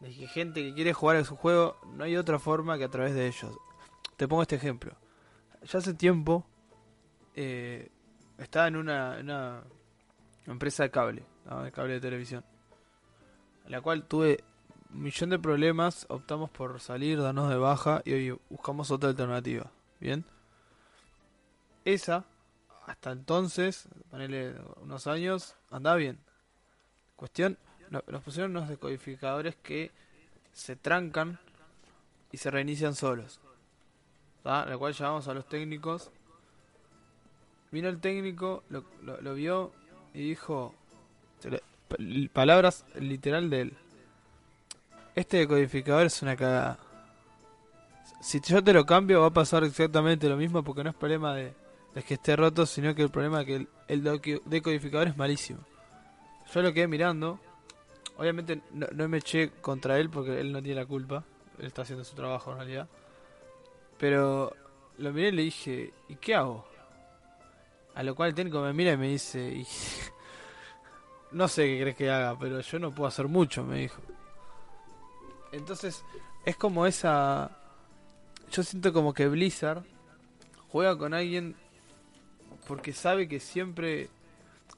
[0.00, 2.90] De que gente que quiere jugar a su juego, no hay otra forma que a
[2.90, 3.56] través de ellos.
[4.18, 4.92] Te pongo este ejemplo.
[5.62, 6.44] Ya hace tiempo
[7.34, 7.90] eh,
[8.36, 9.64] estaba en una,
[10.46, 11.24] empresa de cable,
[11.64, 12.44] de cable de televisión,
[13.64, 14.44] en la cual tuve
[14.92, 19.70] un millón de problemas, optamos por salir, darnos de baja y hoy buscamos otra alternativa.
[20.00, 20.26] ¿Bien?
[21.86, 22.26] Esa,
[22.86, 26.18] hasta entonces, ponele unos años, andaba bien.
[27.20, 27.58] Cuestión,
[27.90, 29.90] no- nos pusieron unos decodificadores que
[30.54, 31.38] se trancan
[32.32, 33.40] y se reinician solos.
[34.42, 34.64] ¿tá?
[34.64, 36.10] La cual llamamos a los técnicos.
[37.70, 39.70] Vino el técnico, lo, lo- vio
[40.14, 40.74] y dijo,
[42.32, 43.74] palabras literal de él.
[45.14, 46.78] Este decodificador es una cagada.
[48.22, 51.34] Si yo te lo cambio va a pasar exactamente lo mismo porque no es problema
[51.34, 51.52] de,
[52.06, 54.02] que esté roto, sino que el problema es que el, el
[54.46, 55.60] decodificador es malísimo.
[56.54, 57.38] Yo lo quedé mirando.
[58.16, 61.24] Obviamente no, me eché contra él porque él no tiene la culpa.
[61.58, 62.88] Él está haciendo su trabajo en realidad.
[63.98, 64.54] Pero
[64.98, 66.66] lo miré y le dije, ¿y qué hago?
[67.94, 69.66] A lo cual el técnico me mira y me dice, "Y-
[71.32, 74.00] no sé qué crees que haga, pero yo no puedo hacer mucho, me dijo.
[75.52, 76.04] Entonces,
[76.44, 77.50] es como esa...
[78.50, 79.82] Yo siento como que Blizzard
[80.68, 81.56] juega con alguien
[82.66, 84.08] porque sabe que siempre...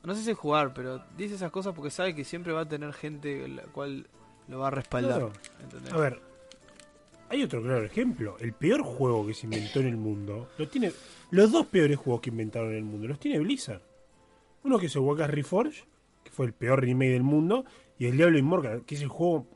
[0.05, 2.93] No sé si jugar, pero dice esas cosas porque sabe que siempre va a tener
[2.93, 4.07] gente la cual
[4.49, 5.31] lo va a respaldar.
[5.93, 6.21] A ver,
[7.29, 8.37] hay otro claro ejemplo.
[8.41, 10.93] El peor juego que se inventó en el mundo, lo tiene,
[11.31, 13.83] los dos peores juegos que inventaron en el mundo, los tiene Blizzard.
[14.65, 15.85] Uno que es el Warcraft Reforged,
[16.25, 17.65] que fue el peor remake del mundo,
[17.99, 19.47] y el Diablo Immortal, que es el juego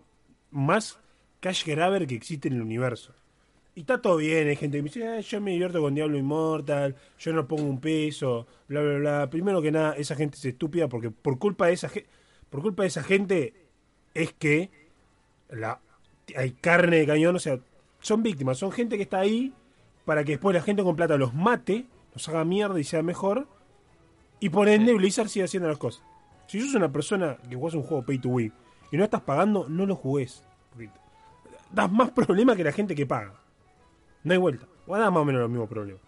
[0.51, 0.99] más
[1.41, 3.15] cash grabber que existe en el universo.
[3.77, 6.17] Y está todo bien, hay gente que me dice, "Ah, yo me divierto con Diablo
[6.17, 9.31] Immortal, yo no pongo un peso, bla bla bla.
[9.31, 12.09] Primero que nada, esa gente es estúpida porque por culpa de esa gente,
[12.49, 13.53] por culpa de esa gente
[14.15, 14.71] es que
[15.51, 15.79] la
[16.35, 17.61] hay carne de cañón, o sea,
[18.01, 19.53] son víctimas, son gente que está ahí
[20.07, 21.85] para que después la gente con plata los mate,
[22.15, 23.47] los haga mierda y sea mejor,
[24.41, 26.03] y por ende Blizzard sigue haciendo las cosas.
[26.47, 28.55] Si sos una persona que juegas un juego pay to win
[28.91, 30.01] y no estás pagando, no lo.
[30.01, 30.91] Porque
[31.71, 33.46] das más problema que la gente que paga.
[34.27, 34.67] No hay vuelta.
[34.89, 36.03] O da más o menos los mismos problemas.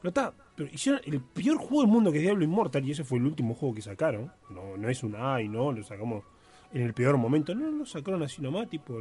[0.00, 3.04] Pero está, pero hicieron el peor juego del mundo que es Diablo Immortal y ese
[3.04, 4.32] fue el último juego que sacaron.
[4.48, 6.24] No, no es un ay, no, lo sacamos
[6.72, 7.54] en el peor momento.
[7.54, 8.98] No, lo sacaron así nomás, tipo,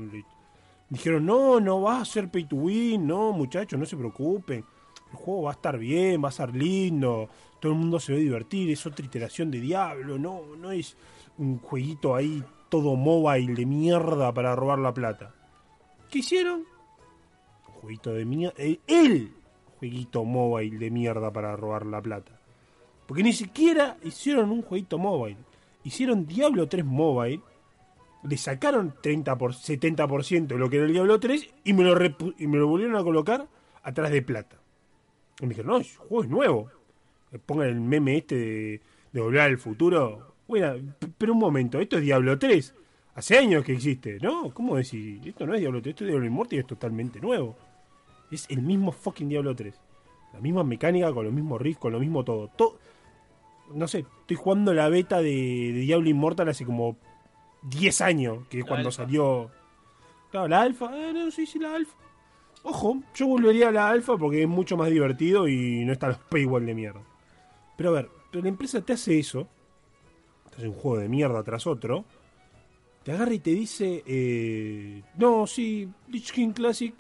[0.90, 4.66] dijeron, no, no va a ser pay to win, no, muchachos, no se preocupen.
[5.12, 7.30] El juego va a estar bien, va a estar lindo,
[7.62, 10.98] todo el mundo se va a divertir, es otra iteración de Diablo, no, no es
[11.38, 15.34] un jueguito ahí todo mobile de mierda para robar la plata.
[16.10, 16.77] ¿Qué hicieron?
[17.82, 18.56] Jueguito de mierda.
[18.88, 19.32] El,
[19.80, 22.40] jueguito mobile de mierda para robar la plata.
[23.06, 25.38] Porque ni siquiera hicieron un jueguito mobile.
[25.84, 27.42] Hicieron Diablo 3 Mobile.
[28.24, 31.96] Le sacaron 30 por, 70% de lo que era el Diablo 3 y me, lo
[32.38, 33.48] y me lo volvieron a colocar
[33.84, 34.58] atrás de plata.
[35.40, 36.72] Y me dijeron, no, el juego es nuevo.
[37.32, 38.82] Le pongan el meme este de,
[39.14, 40.36] de volver al futuro.
[40.48, 42.74] Bueno, pero un momento, esto es Diablo 3.
[43.16, 44.54] Hace años que existe, ¿no?
[44.54, 45.22] ¿Cómo decir?
[45.26, 47.58] Esto no es Diablo 3, esto es Diablo Immortal y es totalmente nuevo.
[48.32, 49.74] Es el mismo fucking Diablo 3.
[50.34, 52.50] La misma mecánica, con los mismos riffs, con lo mismo todo.
[52.50, 52.78] todo
[53.74, 55.32] no sé, estoy jugando la beta de,
[55.74, 56.98] de Diablo Immortal hace como
[57.64, 59.04] 10 años, que es La cuando alfa.
[59.04, 59.52] salió.
[60.32, 61.96] Claro, la alfa, eh, no sé si la alfa.
[62.64, 66.18] Ojo, yo volvería a la alfa porque es mucho más divertido y no está los
[66.18, 67.02] paywall de mierda.
[67.78, 69.48] Pero a ver, pero la empresa te hace eso,
[70.50, 72.06] te hace un juego de mierda tras otro,
[73.04, 76.94] te agarra y te dice, eh, no, sí, Lich King Classic,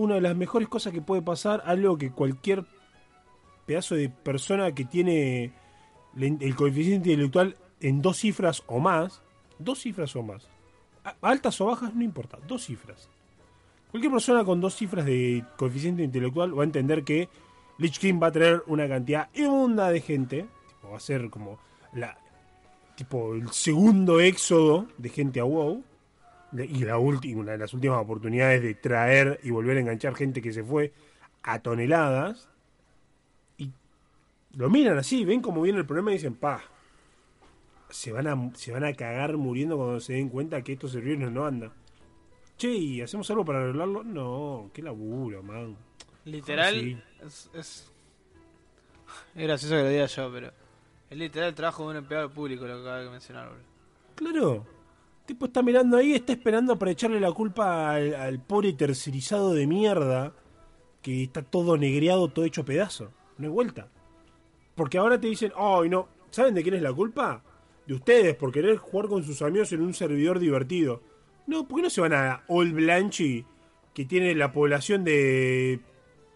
[0.00, 2.64] una de las mejores cosas que puede pasar, algo que cualquier
[3.66, 5.52] pedazo de persona que tiene
[6.16, 9.22] el coeficiente intelectual en dos cifras o más,
[9.58, 10.48] dos cifras o más,
[11.20, 13.08] altas o bajas, no importa, dos cifras.
[13.90, 17.28] Cualquier persona con dos cifras de coeficiente intelectual va a entender que
[17.78, 20.46] Lich King va a traer una cantidad inmunda de gente.
[20.68, 21.58] Tipo, va a ser como
[21.92, 22.16] la
[22.94, 25.82] tipo el segundo éxodo de gente a WoW.
[26.52, 30.42] Y la última, una de las últimas oportunidades de traer y volver a enganchar gente
[30.42, 30.92] que se fue
[31.42, 32.48] a toneladas.
[33.56, 33.70] Y
[34.54, 36.62] lo miran así, ven cómo viene el problema y dicen, pa,
[37.88, 41.30] se van a, se van a cagar muriendo cuando se den cuenta que estos servidores
[41.30, 41.72] no andan.
[42.56, 44.02] Che, ¿y hacemos algo para arreglarlo?
[44.04, 45.76] No, qué laburo, man.
[46.24, 46.98] Literal, Sí.
[47.24, 47.92] es, es.
[49.34, 50.52] Es gracioso que lo diga yo, pero.
[51.08, 53.64] Es literal el trabajo de un empleado público lo que acaba de mencionar, boludo.
[54.14, 54.66] Claro.
[55.30, 60.32] Tipo está mirando ahí, está esperando para echarle la culpa al, pobre tercerizado de mierda
[61.02, 63.12] que está todo negreado, todo hecho pedazo.
[63.38, 63.86] No hay vuelta.
[64.74, 67.44] Porque ahora te dicen, ay no, ¿saben de quién es la culpa?
[67.86, 71.00] De ustedes, por querer jugar con sus amigos en un servidor divertido.
[71.46, 73.44] No, ¿por qué no se van a Old Blanchy,
[73.94, 75.78] que tiene la población de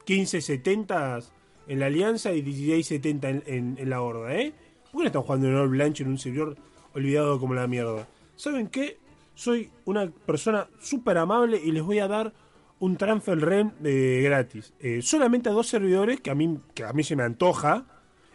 [0.05, 1.19] 15, 70
[1.67, 4.53] en la Alianza y 16, 70 en, en- la Horda, eh?
[4.93, 6.57] ¿Por qué no están jugando en Old Blanchy en un servidor
[6.95, 8.07] olvidado como la mierda?
[8.37, 8.99] ¿Saben qué?
[9.35, 12.33] Soy una persona súper amable y les voy a dar
[12.79, 14.75] un transfer REN de gratis.
[14.81, 17.85] Eh, solamente a dos servidores que a mí, que a mí se me antoja.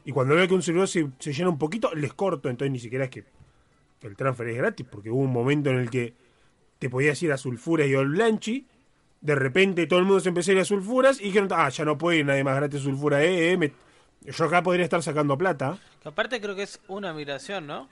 [0.06, 2.50] Y cuando veo que un servidor se, se llena un poquito, les corto.
[2.50, 3.24] Entonces ni siquiera es que
[4.02, 6.14] el transfer es gratis, porque hubo un momento en el que
[6.80, 8.66] te podías ir a Sulfuras y Old Blanchy.
[9.22, 11.84] De repente todo el mundo se empezó a ir a Sulfuras y dijeron, ah, ya
[11.86, 13.22] no puede ir nadie más gratis a Sulfuras.
[13.22, 13.74] Eh, eh, me-
[14.22, 15.78] yo acá podría estar sacando plata.
[16.02, 17.88] Que aparte creo que es una migración, ¿no?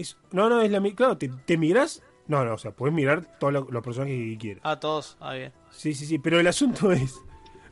[0.00, 2.02] Es- no, no, es la Claro, te, te miras.
[2.26, 4.62] No, no, o sea, puedes mirar todos lo- los personajes que quieras.
[4.64, 5.16] Ah, todos.
[5.20, 5.52] Ah, bien.
[5.70, 7.20] Sí, sí, sí, pero el asunto es,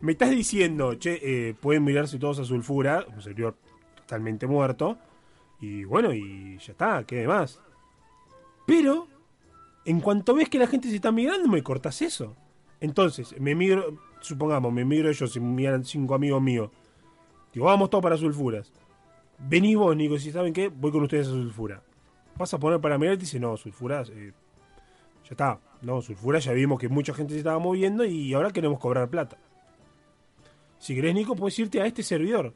[0.00, 3.56] me estás diciendo, che, eh, pueden mirarse todos a Sulfura, un servidor
[3.96, 4.98] totalmente muerto,
[5.60, 7.60] y bueno, y ya está, ¿qué más?
[8.66, 9.08] Pero,
[9.84, 12.36] en cuanto ves que la gente se está migrando, me cortas eso.
[12.80, 16.70] Entonces, me migro, supongamos, me migro yo, si me migran cinco amigos míos,
[17.52, 18.72] digo, vamos todos para Sulfuras.
[19.38, 21.82] Vení vos, Nico, si saben qué, voy con ustedes a Sulfura.
[22.38, 24.32] Vas a poner para mirar y te dice, no, Sulfuras, eh,
[25.24, 25.60] ya está.
[25.82, 29.36] No, Sulfura ya vimos que mucha gente se estaba moviendo y ahora queremos cobrar plata.
[30.78, 32.54] Si querés, Nico, puedes irte a este servidor.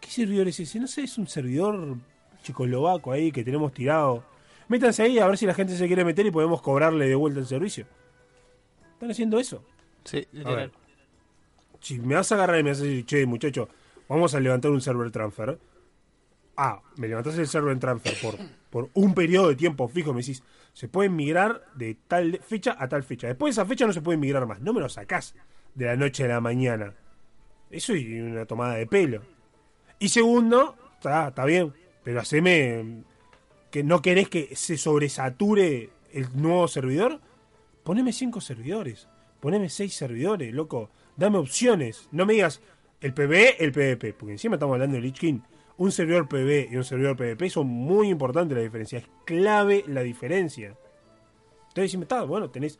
[0.00, 0.78] ¿Qué servidor es ese?
[0.78, 1.96] No sé, es un servidor
[2.42, 4.22] checoslovaco ahí que tenemos tirado.
[4.68, 7.40] Métanse ahí a ver si la gente se quiere meter y podemos cobrarle de vuelta
[7.40, 7.86] el servicio.
[8.92, 9.64] Están haciendo eso.
[10.04, 10.56] Sí, A literal.
[10.56, 10.72] ver.
[11.80, 13.68] Si me vas a agarrar y me vas a decir, che, muchacho,
[14.08, 15.58] vamos a levantar un server transfer.
[16.56, 18.36] Ah, me levantás el server transfer por,
[18.70, 20.12] por un periodo de tiempo fijo.
[20.12, 23.26] Me decís, se puede migrar de tal fecha a tal fecha.
[23.26, 24.60] Después de esa fecha no se puede migrar más.
[24.60, 25.34] No me lo sacás
[25.74, 26.94] de la noche a la mañana.
[27.70, 29.22] Eso es una tomada de pelo.
[29.98, 31.72] Y segundo, está, está bien,
[32.04, 33.02] pero haceme
[33.70, 37.20] que no querés que se sobresature el nuevo servidor.
[37.84, 39.08] Poneme cinco servidores.
[39.40, 40.90] Poneme seis servidores, loco.
[41.16, 42.08] Dame opciones.
[42.12, 42.60] No me digas
[43.00, 44.12] el PvE, el PvP.
[44.14, 45.40] Porque encima estamos hablando de Lich King.
[45.78, 48.98] Un servidor PvE y un servidor PvP son muy importantes la diferencia.
[48.98, 50.68] Es clave la diferencia.
[51.68, 52.78] Entonces decime, está, bueno, tenés,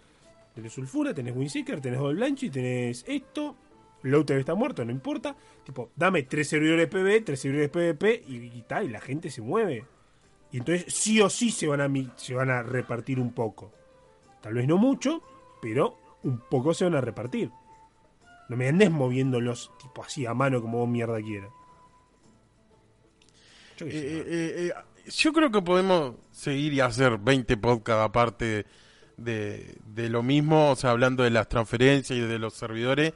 [0.54, 3.56] tenés Sulfura, tenés Windseeker, tenés Old Blanchy, tenés esto.
[4.02, 5.36] Low TV está muerto, no importa.
[5.64, 9.42] Tipo, dame tres servidores PvE, tres servidores PvP y, y tal, y la gente se
[9.42, 9.84] mueve.
[10.50, 13.72] Y entonces sí o sí se van a, se van a repartir un poco.
[14.40, 15.22] Tal vez no mucho,
[15.60, 17.50] pero un poco se van a repartir.
[18.48, 21.50] No me andes moviéndolos tipo así a mano como vos mierda quieras.
[23.78, 24.24] Yo Eh, man.
[24.26, 24.72] eh, eh,
[25.10, 28.66] yo creo que podemos seguir y hacer 20 podcasts aparte
[29.16, 33.14] de, de lo mismo, o sea, hablando de las transferencias y de los servidores.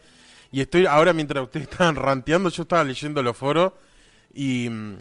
[0.51, 3.73] Y estoy, ahora mientras ustedes estaban ranteando, yo estaba leyendo los foros
[4.35, 4.97] y mm,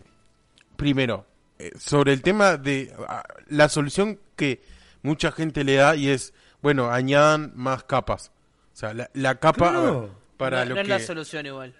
[0.76, 1.26] primero,
[1.60, 4.62] eh, sobre el tema de ah, la solución que
[5.04, 8.32] mucha gente le da y es, bueno, añadan más capas.
[8.74, 10.94] O sea, la, la capa ver, para no, lo no es que...
[10.94, 11.74] la solución igual.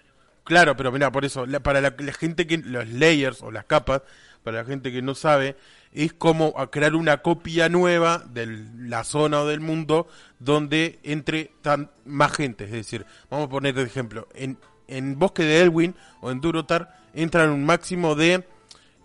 [0.44, 4.02] Claro, pero mira, por eso, la- para la, gente que, los layers o las capas,
[4.42, 5.56] para la gente que no sabe,
[5.92, 10.08] es como a crear una copia nueva de la zona o del mundo
[10.40, 12.64] donde entre tan, más gente.
[12.64, 16.98] Es decir, vamos a poner de ejemplo, en, en Bosque de Elwin o en Durotar
[17.14, 18.44] entran un máximo de,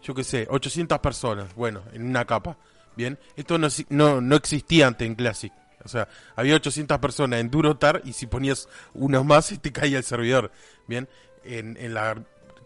[0.01, 2.57] yo qué sé, 800 personas, bueno, en una capa.
[2.95, 5.53] Bien, esto no, no, no existía antes en Classic.
[5.83, 10.03] O sea, había 800 personas en Durotar y si ponías unos más te caía el
[10.03, 10.51] servidor.
[10.87, 11.07] Bien,
[11.47, 12.15] en, en la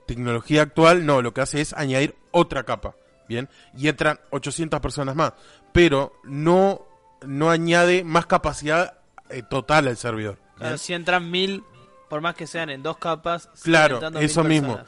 [0.07, 2.95] tecnología actual no, lo que hace es añadir otra capa.
[3.27, 5.33] Bien, y entran 800 personas más.
[5.71, 6.85] Pero no,
[7.25, 8.97] no añade más capacidad
[9.29, 10.37] eh, total al servidor.
[10.77, 11.63] Si entran mil,
[12.09, 14.79] por más que sean en dos capas, Claro, eso mismo.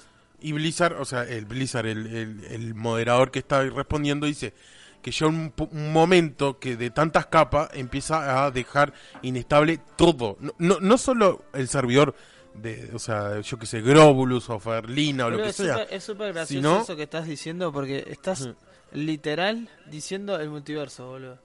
[0.41, 4.53] Y Blizzard, o sea, el Blizzard, el, el- el moderador que está respondiendo, dice
[5.01, 10.35] que ya un, un momento que de tantas capas empieza a dejar inestable todo.
[10.41, 12.13] No, no, no solo el servidor
[12.55, 15.83] de, o sea, yo que sé, Grobulus o Ferlina o lo que es sea.
[15.83, 18.49] es súper gracioso no- eso que estás diciendo porque estás
[18.91, 21.39] literal diciendo el multiverso, boludo.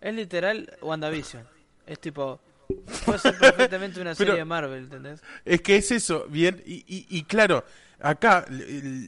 [0.00, 1.46] Es literal WandaVision.
[1.86, 2.40] Es tipo.
[3.04, 5.22] Puede ser perfectamente una serie de Marvel, ¿entendés?
[5.44, 7.64] Es que es eso, bien, y, y, y claro,
[8.00, 8.44] acá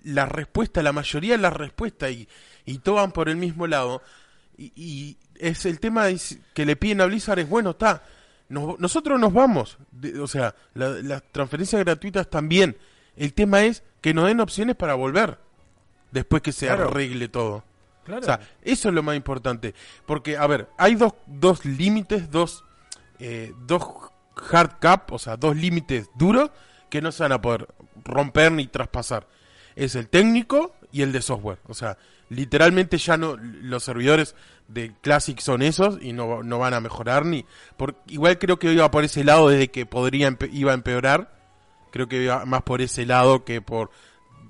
[0.05, 2.29] la respuesta, la mayoría de las respuestas, y,
[2.65, 4.01] y todas van por el mismo lado,
[4.57, 6.07] y, y es el tema
[6.55, 8.05] que le piden a Blizzard es, bueno, está,
[8.49, 12.77] nos- nosotros nos vamos, de- o sea, la- las transferencias gratuitas también,
[13.17, 15.39] el tema es que nos den opciones para volver,
[16.11, 16.89] después que se Claro.
[16.89, 17.65] arregle todo.
[18.05, 18.23] Claro.
[18.23, 19.75] O sea, eso es lo más importante.
[20.07, 22.65] Porque, a ver, hay dos, dos límites, dos,
[23.19, 23.83] eh, dos
[24.51, 26.51] hard cap, o sea, dos límites duros
[26.89, 27.69] que no se van a poder
[28.05, 29.27] romper ni traspasar.
[29.77, 31.59] Es el técnico y el de software.
[31.67, 31.99] O sea,
[32.31, 34.35] literalmente ya no, los servidores
[34.69, 37.45] de Classic son esos y no, no van a mejorar ni...
[37.77, 41.37] Por, igual creo que iba por ese lado desde que podría iba a empeorar.
[41.91, 43.91] Creo que iba más por ese lado que por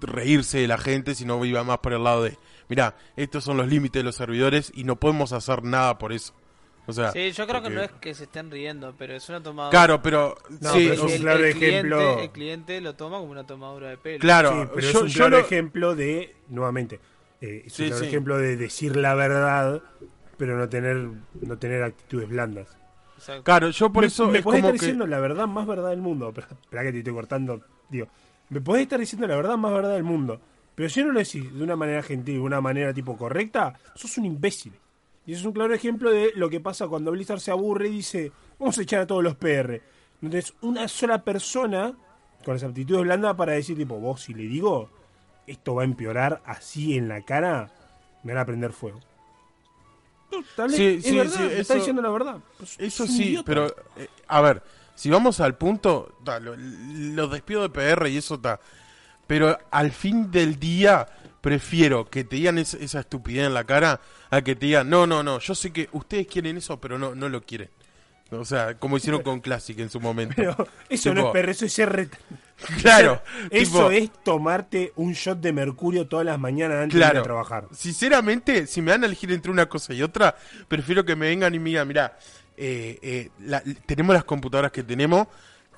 [0.01, 2.37] reírse de la gente, sino iba más por el lado de,
[2.69, 6.35] mira, estos son los límites de los servidores y no podemos hacer nada por eso.
[6.87, 9.43] O sea, Sí, yo creo que no es que se estén riendo, pero es una
[9.43, 9.69] tomada.
[9.71, 12.21] Claro, pero No, sí, pero es un sea, claro cliente, ejemplo.
[12.21, 14.19] el cliente lo toma como una tomadura de pelo.
[14.21, 16.99] claro, Sí, pero yo, es un yo claro lo- ejemplo de, nuevamente,
[17.40, 18.07] eh, es un Sí, claro sí.
[18.09, 19.83] ejemplo de decir la verdad,
[20.37, 21.09] pero no tener
[21.40, 22.68] no tener actitudes blandas.
[23.16, 23.42] Exacto.
[23.44, 25.66] claro, yo por me, eso me es podés como estar que diciendo la verdad más
[25.66, 26.33] verdad del mundo.
[26.35, 27.61] Pero, espera que te estoy cortando.
[27.88, 28.07] Digo,
[28.51, 30.40] me podés estar diciendo la verdad más verdad del mundo.
[30.74, 34.16] Pero si no lo decís de una manera gentil, de una manera tipo correcta, sos
[34.18, 34.72] un imbécil.
[35.27, 37.92] Y eso es un claro ejemplo de lo que pasa cuando Blizzard se aburre y
[37.96, 39.83] dice, vamos a echar a todos los PR.
[40.20, 41.92] No tenés una sola persona
[42.44, 44.88] con las aptitudes blandas para decir, tipo, vos si le digo,
[45.49, 47.71] esto va a empeorar así en la cara,
[48.23, 49.01] me van a prender fuego.
[50.31, 52.37] No, tal vez Sí, es sí, verdad, sí, eso- está diciendo la verdad.
[52.59, 53.45] Pues, Eso sí, idiota.
[53.47, 54.63] pero eh, a ver,
[54.95, 58.61] si vamos al punto, ta, lo- los despido de PR y eso está.
[59.27, 61.07] Pero al fin del día
[61.41, 65.07] prefiero que te digan es- esa estupidez en la cara a que te digan, no,
[65.07, 67.71] no, no, yo sé que ustedes quieren eso, pero no, no lo quieren.
[68.31, 70.35] O sea, como hicieron con Classic en su momento.
[70.37, 70.55] Pero
[70.88, 72.11] eso no es perro, eso es ser
[72.83, 77.17] Claro, Eso tipo, es tomarte un shot de mercurio todas las mañanas antes de ir
[77.17, 77.69] a trabajar.
[77.73, 80.37] Sinceramente, si me van a elegir entre una cosa y otra,
[80.67, 82.19] prefiero que me vengan y me digan, mira,
[82.57, 85.29] eh, eh, la- tenemos las computadoras que tenemos,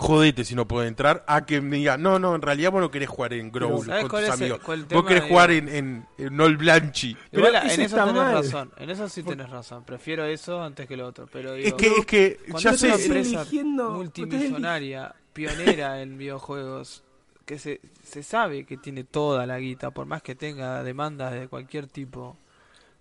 [0.01, 2.91] jodete si no puedo entrar, a que me digan, no, no, en realidad vos no
[2.91, 5.51] querés jugar en Growl ¿sabes con cuál tus es amigos, cuál vos querés de- jugar
[5.51, 7.17] en, en, en All Blanchi.
[7.31, 8.33] Pero Igual en eso tenés mal.
[8.35, 9.85] razón, en eso sí tenés razón.
[9.85, 11.29] Prefiero eso antes que lo otro.
[11.31, 16.17] Pero Es que, es que, cuando ya es una sé, empresa eligiendo- multimillonaria, pionera en
[16.19, 17.03] videojuegos,
[17.45, 21.49] que se, se sabe que tiene toda la guita, por más que tenga demandas de
[21.49, 22.37] cualquier tipo.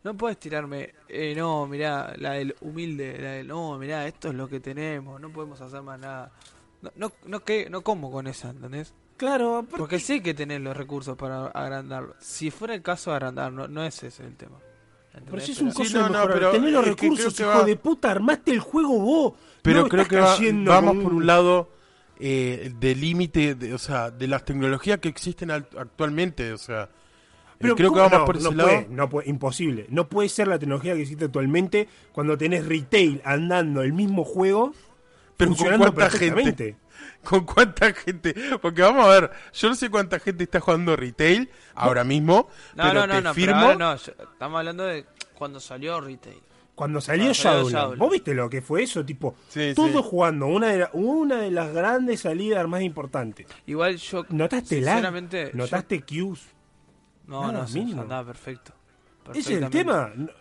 [0.03, 4.33] No puedes tirarme, eh, no, mirá, la del humilde, la del, no, mirá, esto es
[4.33, 6.31] lo que tenemos, no podemos hacer más nada.
[6.81, 8.93] No, no, no, que, no como con esa, ¿entendés?
[9.17, 12.15] Claro, aparte- Porque sé que tenés los recursos para agrandarlo.
[12.19, 14.57] Si fuera el caso de agrandar, no, no es ese el tema.
[15.25, 16.33] pero si es un Pero- coso Sí, de no, no, mejorar.
[16.37, 19.33] pero Tenés los que recursos, creo que hijo va- de puta, armaste el juego vos.
[19.61, 21.69] pero No creo que va- vamos con por un lado
[22.21, 26.83] eh, de límite, de- o sea, de las tecnologías que existen al- actualmente, o sea,
[26.83, 26.87] eh,
[27.59, 28.09] Pero creo que ¿cómo?
[28.09, 28.69] vamos no, por ese no lado.
[28.69, 29.85] puede, no puede, imposible.
[29.89, 34.73] No puede ser la tecnología que existe actualmente cuando tenés retail andando el mismo juego
[35.39, 36.43] Pero ¿con cuánta gente?
[36.43, 36.77] perfectamente.
[37.23, 38.35] ¿Con cuánta gente?
[38.61, 42.83] Porque vamos a ver, yo no sé cuánta gente está jugando retail ahora mismo, No,
[42.83, 43.75] pero no, no, te no, firmo.
[43.75, 46.39] no, estamos hablando de cuando salió retail.
[46.75, 47.95] Cuando salió Cuando salió.
[47.97, 49.03] ¿vos viste lo que fue eso?
[49.05, 50.09] Tipo, Sí, todos sí.
[50.09, 53.47] jugando una de, la- una de las grandes salidas más importantes.
[53.65, 54.95] Igual yo ¿Notaste lag?
[54.95, 56.35] sinceramente, ¿Notaste yo-
[57.27, 58.01] no, Nada, no, sí, mínimo.
[58.01, 58.73] andaba perfecto.
[59.31, 60.23] Ese es el Perfectamente.
[60.23, 60.31] tema.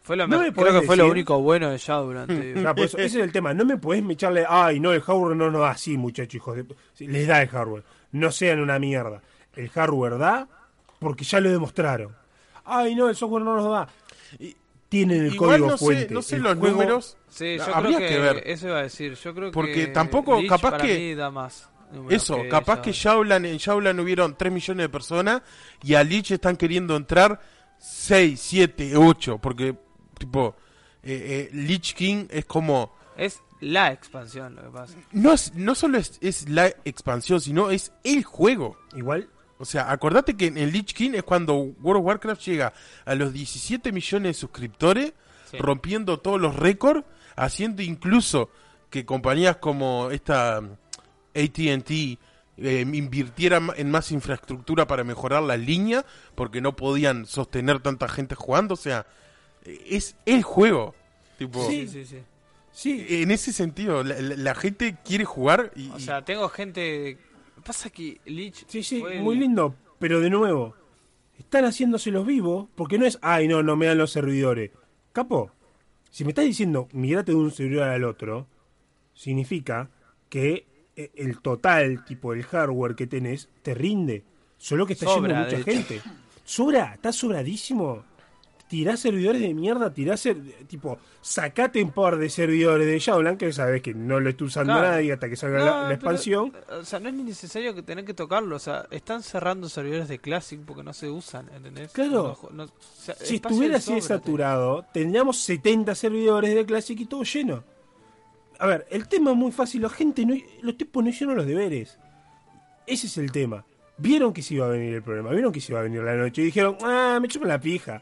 [0.00, 2.26] No- Fue lo No me- creo que fue lo único bueno de Shadowlands.
[2.34, 2.58] te digo.
[2.60, 3.52] o sea, por eso, ese es el tema.
[3.54, 6.64] No me podés echarle, ay, no, el hardware no nos da así, muchachos, hijos de...
[7.06, 7.84] Les da el hardware.
[8.12, 9.20] No sean una mierda.
[9.54, 10.48] El hardware da
[10.98, 12.14] porque ya lo demostraron.
[12.64, 13.88] Ay, no, el software no nos da.
[14.88, 16.14] Tienen el Igual código no sé, fuente.
[16.14, 17.16] no sé El los juego- números.
[17.28, 18.42] Sí, yo Habría creo que, que ver.
[18.46, 19.14] eso iba a decir.
[19.14, 21.70] Yo creo Porque que tampoco, capaz para que- mí da más.
[21.92, 22.90] números Eso, que capaz que.
[22.92, 25.42] Shaulan, en Shaulan hubieron 3 millones de personas
[25.84, 27.40] y a Lich están queriendo entrar
[27.78, 29.76] 6, 7, 8, porque
[30.20, 30.54] tipo
[31.02, 34.94] eh, eh, Lich King es como es la expansión lo que pasa.
[35.12, 38.76] no es no solo es, es la expansión, sino es el juego.
[38.94, 42.72] Igual, O sea, acordate que en el Lich King es cuando World of Warcraft llega
[43.04, 45.12] a los 17 millones de suscriptores,
[45.50, 45.58] Sí.
[45.58, 47.04] rompiendo todos los récords,
[47.36, 48.48] haciendo incluso
[48.88, 50.70] que compañías como esta mm,
[51.34, 52.18] AT&T
[52.56, 56.04] eh, invirtieran en más infraestructura para mejorar la línea,
[56.34, 58.74] porque no podían sostener tanta gente jugando.
[58.74, 59.06] O sea,
[59.64, 60.94] es el juego.
[61.38, 62.18] Tipo, Sí, sí, sí.
[62.72, 65.90] Sí, En ese sentido, la, la- la gente quiere jugar y...
[65.90, 67.18] O sea, tengo gente.
[67.64, 68.64] Pasa que Lich.
[68.68, 69.74] sí, sí, fue el- muy lindo.
[69.98, 70.74] Pero de nuevo,
[71.38, 74.70] están haciéndose los vivos porque no es, ay, no, no me dan los servidores.
[75.12, 75.50] Capo,
[76.10, 78.46] si me estás diciendo migrate de un servidor al otro,
[79.14, 79.90] significa
[80.28, 84.24] que eh, el total, tipo el hardware que tenés, te rinde.
[84.58, 86.00] Solo que está Sobra, yendo mucha gente.
[86.44, 88.04] Sobra, está sobradísimo.
[88.70, 93.52] Tirás servidores de mierda, tirás ser- tipo, sacate un par de servidores de Shadowlands que
[93.52, 94.88] sabes que no lo está usando Claro.
[94.90, 96.52] nadie hasta que salga No, la, la pero, expansión.
[96.80, 98.54] O sea, no es ni necesario que tener que tocarlo.
[98.54, 101.90] O sea, están cerrando servidores de Classic porque no se usan, ¿entendés?
[101.90, 102.38] Claro.
[102.44, 107.06] No, no- o sea, Si estuviera así de saturado, tendríamos 70 servidores de Classic y
[107.06, 107.64] todo lleno.
[108.60, 109.82] A ver, el tema es muy fácil.
[109.82, 110.36] La gente no.
[110.62, 111.98] Los tipos no hicieron los deberes.
[112.86, 113.64] Ese es el tema.
[113.98, 115.30] Vieron que se iba a venir el problema.
[115.30, 116.42] Vieron que se iba a venir la noche.
[116.42, 118.00] Y dijeron, ah, me chupan la pija.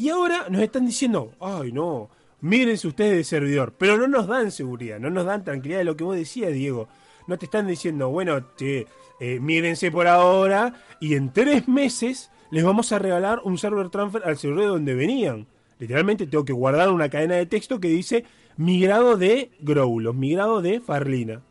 [0.00, 2.08] Y ahora nos están diciendo, ay, no.
[2.40, 3.74] Mírense ustedes de servidor.
[3.76, 4.98] Pero no nos dan seguridad.
[4.98, 6.88] No nos dan tranquilidad de lo que vos decías, Diego.
[7.26, 8.86] No te están diciendo, bueno, che,
[9.20, 10.72] eh, mírense por ahora.
[11.00, 14.94] Y en tres meses les vamos a regalar un server transfer al servidor de donde
[14.94, 15.46] venían.
[15.78, 18.24] Literalmente tengo que guardar una cadena de texto que dice
[18.56, 21.42] migrado de Growlos, migrado de Farlina.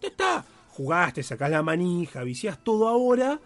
[0.00, 0.44] Ya está.
[0.68, 3.40] Jugaste, sacás la manija, viciás todo ahora.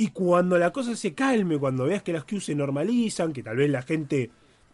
[0.00, 3.58] Y cuando la cosa se calme, cuando veas que las queues se normalizan, que tal
[3.58, 4.30] vez la gente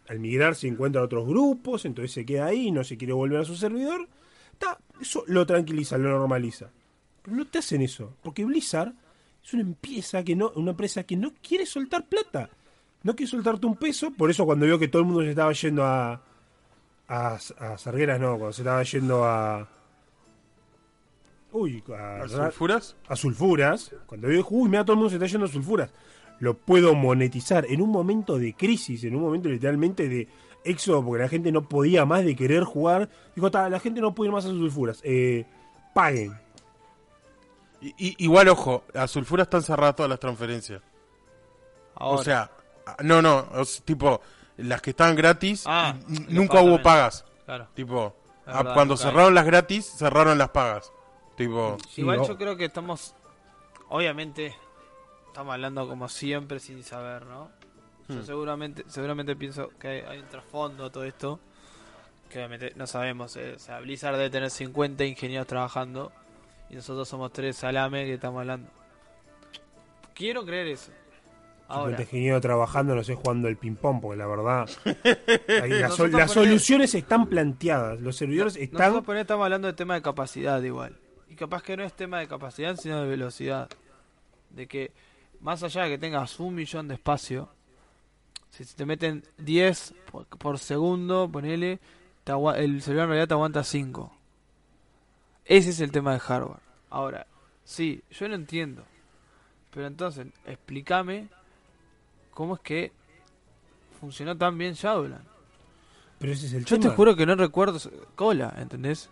[0.07, 3.41] al migrar se encuentra a otros grupos, entonces se queda ahí, no se quiere volver
[3.41, 4.07] a su servidor,
[4.53, 6.69] está, eso lo tranquiliza, lo normaliza.
[7.21, 8.93] Pero no te hacen eso, porque Blizzard
[9.43, 12.49] es una empresa que no, una empresa que no quiere soltar plata.
[13.03, 15.51] No quiere soltarte un peso, por eso cuando vio que todo el mundo se estaba
[15.51, 16.21] yendo a.
[17.09, 19.67] a, a Sargueras, no, cuando se estaba yendo a.
[21.57, 22.95] Uy, a, ¿Las sulfuras?
[23.07, 25.89] a sulfuras, cuando veo, uy, mira, todo el mundo se está yendo a sulfuras,
[26.39, 30.27] lo puedo monetizar en un momento de crisis, en un momento literalmente de
[30.63, 33.09] éxodo, porque la gente no podía más de querer jugar.
[33.35, 35.45] Dijo, "Ta, la gente no puede ir más a sulfuras, eh,
[35.93, 36.37] paguen.
[37.81, 40.81] Y- y- igual, ojo, a sulfuras están cerradas todas las transferencias.
[41.95, 42.21] Ahora.
[42.21, 42.51] O sea,
[42.85, 43.47] a- no, no,
[43.85, 44.19] tipo,
[44.57, 45.95] las que estaban gratis, Ah,
[46.27, 47.23] nunca hubo pagas.
[47.45, 47.67] Claro.
[47.73, 48.99] Tipo, a- verdad, cuando hay.
[48.99, 50.91] cerraron las gratis, cerraron las pagas.
[51.37, 53.15] Tipo, Sí, Igual yo creo que estamos.
[53.89, 54.55] Obviamente,
[55.27, 57.49] estamos hablando como siempre sin saber, ¿no?
[58.09, 58.25] Yo Hmm.
[58.25, 61.39] seguramente, seguramente pienso que hay, hay un trasfondo a todo esto.
[62.29, 63.37] Que obviamente no sabemos.
[63.37, 66.11] eh, O sea, Blizzard debe tener 50 ingenieros trabajando.
[66.69, 68.69] Y nosotros somos tres salame que estamos hablando.
[70.13, 70.91] Quiero creer eso.
[71.69, 74.69] Ahora, ingeniero trabajando, no sé, jugando el ping-pong, porque la verdad.
[75.61, 78.93] ahí las, soluciones están planteadas, los servidores están.
[78.93, 80.97] nosotros estamos hablando de tema de capacidad igual.
[81.37, 83.69] Capaz que no es tema de capacidad, sino de velocidad.
[84.49, 84.91] De que,
[85.39, 87.49] más allá de que tengas un millón de espacio,
[88.49, 91.79] si se te meten 10 por, por segundo, ponele,
[92.23, 94.11] te el celular en realidad te aguanta 5.
[95.45, 96.59] Ese es el tema de hardware.
[96.89, 97.27] Ahora,
[97.63, 98.83] sí, yo lo entiendo.
[99.71, 101.27] Pero entonces, explícame
[102.31, 102.91] cómo es que
[103.99, 105.23] funcionó tan bien Shadowland.
[106.19, 106.89] Pero ese es el Yo tema.
[106.89, 107.79] te juro que no recuerdo
[108.15, 109.09] cola, ¿entendés?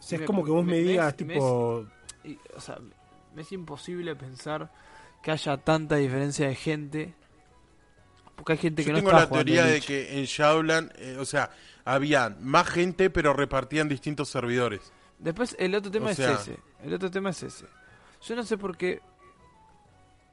[0.00, 1.86] O sea, es me- como que vos me, me- me digas, es- me tipo.
[2.24, 2.78] Y, o sea,
[3.34, 4.70] me es imposible pensar
[5.22, 7.14] que haya tanta diferencia de gente.
[8.36, 11.16] Porque hay gente que yo no tengo está la teoría de que en Shadowland, eh,
[11.18, 11.50] o sea,
[11.84, 14.92] había más gente, pero repartían distintos servidores.
[15.18, 16.56] Después el otro tema O es sea- ese.
[16.82, 17.66] El otro tema es ese.
[18.22, 19.00] Yo no sé por qué.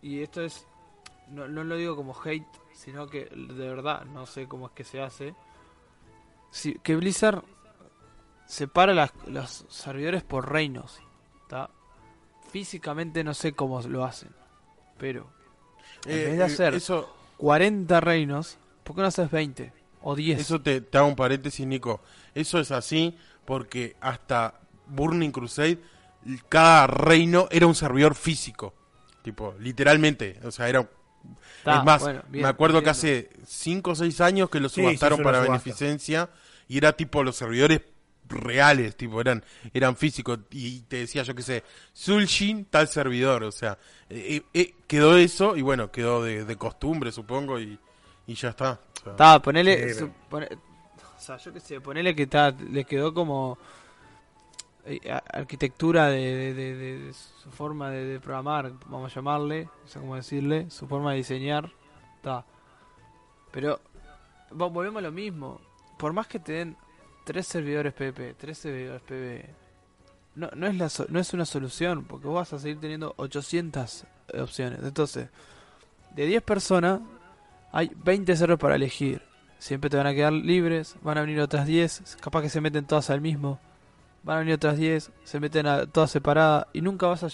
[0.01, 0.65] Y esto es.
[1.29, 4.85] No, no lo digo como hate, sino que de verdad no sé cómo es que
[4.85, 5.35] se hace.
[6.51, 7.43] Si, que Blizzard
[8.47, 10.99] separa las, los servidores por reinos.
[11.47, 11.69] ¿tá?
[12.51, 14.29] Físicamente no sé cómo lo hacen.
[14.97, 15.29] Pero
[16.05, 19.73] En Eh, vez de eh, hacer- Eso, 40 reinos, ¿por qué no haces 20?
[20.01, 20.39] O 10.
[20.39, 22.01] eso te, te hago un paréntesis, Nico.
[22.33, 25.79] Eso es así porque hasta Burning Crusade,
[26.49, 28.73] cada reino era un servidor físico.
[29.23, 30.39] Tipo, literalmente.
[30.45, 34.49] O sea, era es más, bueno, bien, me acuerdo que hace 5 o 6 años
[34.49, 35.51] que lo subastaron sí, para subasta.
[35.51, 36.29] beneficencia
[36.69, 37.81] y era tipo los servidores
[38.29, 41.63] reales, tipo eran eran físicos y te decía yo qué sé,
[41.95, 43.77] Zulshin tal servidor, o sea,
[44.09, 47.77] eh, eh, quedó eso y bueno, quedó de, de costumbre supongo y,
[48.27, 48.79] y ya está.
[48.99, 49.11] o sea.
[49.11, 49.93] Está, ponele.
[49.93, 53.57] Sí, su- pone- o sea, yo qué sé, ponele que ta, le quedó como.
[54.85, 54.99] eh,
[55.33, 59.87] arquitectura de, de- de- de- de su forma de, de programar, vamos a llamarle, no
[59.89, 61.71] sé cómo decirle, su forma de diseñar.
[62.17, 62.45] Está.
[63.51, 63.79] Pero.
[64.51, 65.59] vo- volvemos a lo mismo.
[65.97, 66.77] Por más que te den
[67.27, 69.49] tres servidores PvP, tres servidores PvE,
[70.35, 73.13] no, no, es la so- no es una solución, porque vos vas a seguir teniendo
[73.17, 74.05] 800
[74.39, 74.79] opciones.
[74.81, 75.27] Entonces,
[76.15, 77.01] de 10 personas,
[77.73, 79.21] hay 20 servers para elegir.
[79.59, 82.85] siempre te van a quedar libres, van a venir otras 10, capaz que se meten
[82.85, 83.59] todas al mismo,
[84.23, 87.29] van a venir otras 10, se meten a todas separadas y nunca vas a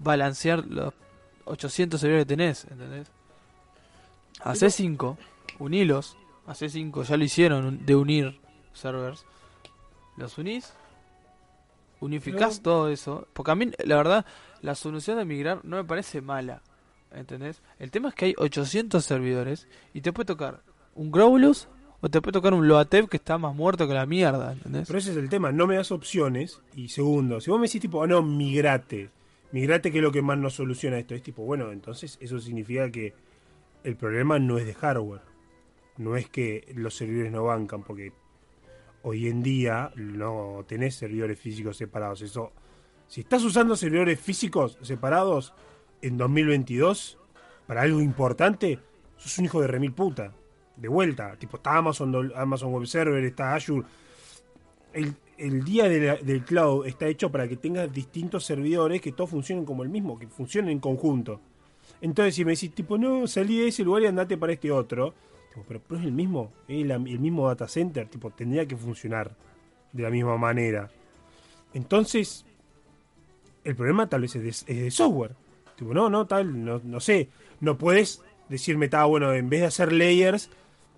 [0.00, 0.92] balancear los
[1.44, 3.08] 800 servidores que tenés, ¿entendés?
[4.42, 5.16] Hacé 5,
[5.60, 6.16] unilos,
[6.46, 8.40] hacé 5, ya lo hicieron de unir
[8.72, 9.24] servers.
[10.16, 10.72] Los unís,
[12.00, 14.26] unificás Pero- todo eso, porque a mí la verdad
[14.60, 16.62] la solución de migrar no me parece mala,
[17.12, 17.62] ¿entendés?
[17.78, 20.62] El tema es que hay 800 servidores y te puede tocar
[20.94, 21.68] un Growlus
[22.00, 24.86] o te puede tocar un Loatev que está más muerto que la mierda, ¿entendés?
[24.88, 26.60] Pero ese es el tema, no me das opciones.
[26.74, 29.10] Y segundo, si vos me decís tipo, ah, no, migrate.
[29.52, 31.14] Migrate que es lo que más nos soluciona esto.
[31.14, 33.14] Es tipo, bueno, entonces eso significa que
[33.84, 35.20] el problema no es de hardware.
[35.98, 38.12] No es que los servidores no bancan, porque
[39.02, 42.22] hoy en día no tenés servidores físicos separados.
[42.22, 42.52] Eso,
[43.06, 45.54] si estás usando servidores físicos separados
[46.00, 47.18] en 2022
[47.66, 48.78] para algo importante,
[49.16, 50.32] sos un hijo de remil puta.
[50.76, 53.86] De vuelta, tipo, está Amazon, Amazon Web Server, está Azure.
[54.92, 59.82] El, día del cloud está hecho para que tengas distintos servidores que todos funcionen como
[59.82, 61.40] el mismo, que funcionen en conjunto.
[62.00, 65.14] Entonces, si me decís, tipo, no, salí de ese lugar y andate para este otro,
[65.66, 69.36] pero, es el mismo, el mismo data center, tipo, tendría que funcionar
[69.92, 70.90] de la misma manera.
[71.74, 72.44] Entonces,
[73.64, 75.34] el problema tal vez es de, software.
[75.76, 77.28] Tipo, no, no, tal, no, no sé.
[77.60, 80.50] No puedes decirme, está bueno, en vez de hacer layers,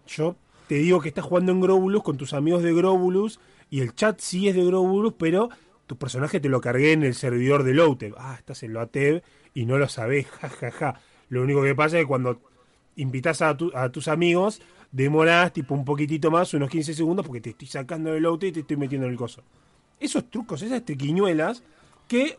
[0.06, 0.36] yo
[0.68, 3.40] te digo que estás jugando en Grobulus con tus amigos de Grobulus
[3.70, 5.50] y el chat sí es de Grobulus, pero
[5.86, 8.14] tu personaje te lo cargué en el servidor de Loatev.
[8.18, 11.00] Ah, estás en Loatev y no lo sabés, jajaja.
[11.28, 12.40] Lo único que pasa es que cuando
[12.96, 14.60] invitas a, tu- a tus amigos,
[14.92, 18.52] demorás tipo un poquitito más, unos 15 segundos, porque te estoy sacando del Loatev y
[18.52, 19.42] te estoy metiendo en el coso.
[20.00, 21.62] Esos trucos, esas triquiñuelas,
[22.08, 22.38] que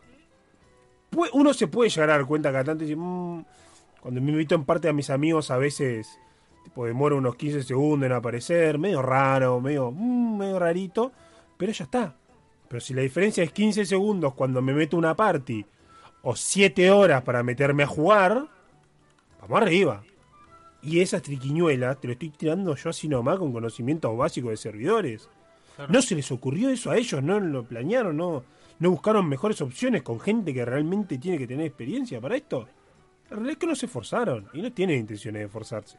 [1.32, 4.88] uno se puede llegar a dar cuenta cada tanto y cuando me invito en parte
[4.88, 6.18] a mis amigos a veces
[6.64, 11.12] tipo demora unos 15 segundos en aparecer, medio raro, medio, mm, medio rarito,
[11.56, 12.16] pero ya está.
[12.68, 15.64] Pero si la diferencia es 15 segundos cuando me meto una party
[16.22, 18.46] o 7 horas para meterme a jugar,
[19.40, 20.02] vamos arriba.
[20.82, 25.28] Y esas triquiñuelas te lo estoy tirando yo así nomás con conocimientos básicos de servidores.
[25.88, 28.44] No se les ocurrió eso a ellos, no lo planearon, no,
[28.78, 32.68] no buscaron mejores opciones con gente que realmente tiene que tener experiencia para esto.
[33.28, 35.98] La realidad es que no se esforzaron y no tienen intenciones de esforzarse.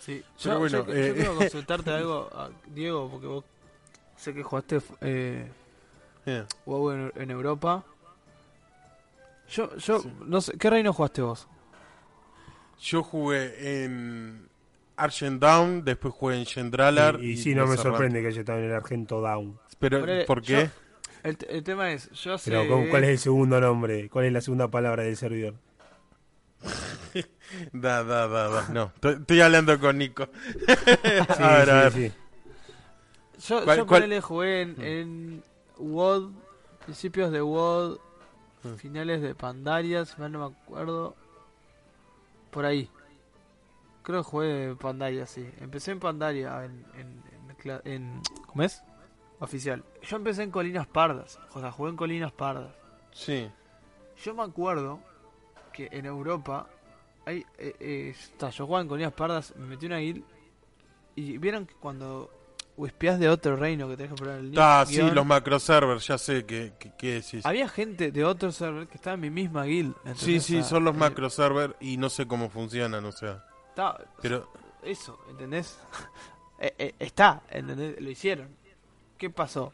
[0.00, 3.44] Sí, Pero yo, bueno, yo- yo eh, quiero consultarte algo, a- Diego, porque vos
[4.16, 5.48] sé que jugaste eh,
[6.66, 7.84] WoW en, en Europa.
[9.50, 10.10] Yo, yo, Sí.
[10.26, 11.46] no sé, ¿qué reino jugaste vos?
[12.82, 14.48] Yo jugué en
[14.96, 17.18] Argent Down, después jugué en Gendralar.
[17.22, 19.58] y, y sí, no me sorprende que haya estado en el Argento Down.
[19.78, 20.68] Pero, ¿por qué?
[21.22, 22.50] El, te- el tema es, yo sé...
[22.50, 24.08] Pero ¿cómo- ¿cuál es el segundo nombre?
[24.10, 25.54] ¿Cuál es la segunda palabra del servidor?
[27.72, 28.68] Da, da, da, da.
[28.70, 30.26] No, estoy- hablando con Nico.
[31.36, 31.92] Sí, a ver, a ver.
[31.92, 33.48] sí, sí.
[33.48, 34.20] Yo, ¿Cuál- yo cuál?
[34.22, 35.42] jugué en, en
[35.78, 36.30] WoD,
[36.84, 37.98] principios de WoD,
[38.64, 38.74] Mm.
[38.76, 41.16] finales de Pandaria, si mal no me acuerdo.
[42.52, 42.88] Por ahí.
[44.04, 45.48] Creo que jugué Pandaria, sí.
[45.58, 48.82] Empecé en Pandaria, en, en, en, cla- en- ¿Cómo es?
[49.40, 49.82] Oficial.
[50.02, 51.40] Yo empecé en Colinas Pardas.
[51.54, 52.72] O sea, jugué en Colinas Pardas.
[53.10, 53.50] Sí.
[54.22, 55.00] Yo me acuerdo
[55.72, 56.68] que en Europa
[57.24, 60.22] hay, eh, eh, está, yo jugaba en Colinas Pardas, me metí una guild
[61.16, 62.30] y vieron que cuando
[62.86, 66.18] espias de otro reino que tenés que poner el link, Ah, sí, los macroservers, ya
[66.18, 67.44] sé que, que, que decís.
[67.46, 69.94] había gente de otro server que estaba en mi misma guild.
[70.16, 73.44] Sí, sí, O son los eh, macroservers y no sé cómo funcionan, o sea.
[73.68, 74.48] está- Pero
[74.82, 75.78] eso, ¿entendés?
[76.64, 78.00] Eh, eh, está, ¿entendés?
[78.00, 78.48] Lo hicieron.
[79.18, 79.72] ¿Qué pasó?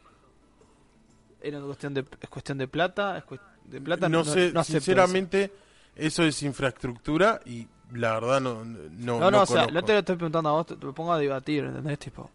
[1.42, 5.52] Era cuestión de, es cuestión de plata, es cuest- de plata no, sé, sinceramente,
[5.94, 6.22] eso.
[6.24, 9.98] es infraestructura y la verdad no no No, no, no o sea, no te lo
[9.98, 11.98] estoy preguntando a vos, te, te lo pongo a debatir, ¿entendés?
[11.98, 12.30] Tipo,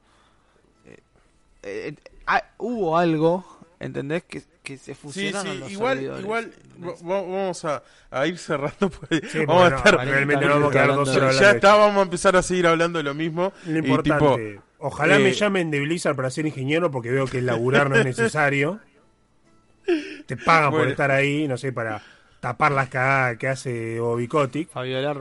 [1.63, 1.95] eh,
[2.27, 3.45] ah, hubo algo,
[3.79, 4.23] ¿entendés?
[4.23, 6.53] Que, que se Sí, fusionaron sí, los igual, servidores, igual
[7.03, 10.95] vamos a, a ir cerrando porque Sí, vamos a estar realmente no vamos a quedar
[10.95, 13.53] dos horas ya está, vamos a empezar a seguir hablando de lo mismo.
[13.65, 17.25] Lo y importante, tipo, ojalá eh, me llamen de Blizzard para ser ingeniero porque veo
[17.25, 18.79] que laburar no es necesario.
[20.25, 22.01] Te pagan por estar ahí, no sé, para
[22.39, 24.69] tapar las cagadas que hace Obicotic.
[24.69, 25.17] Para violar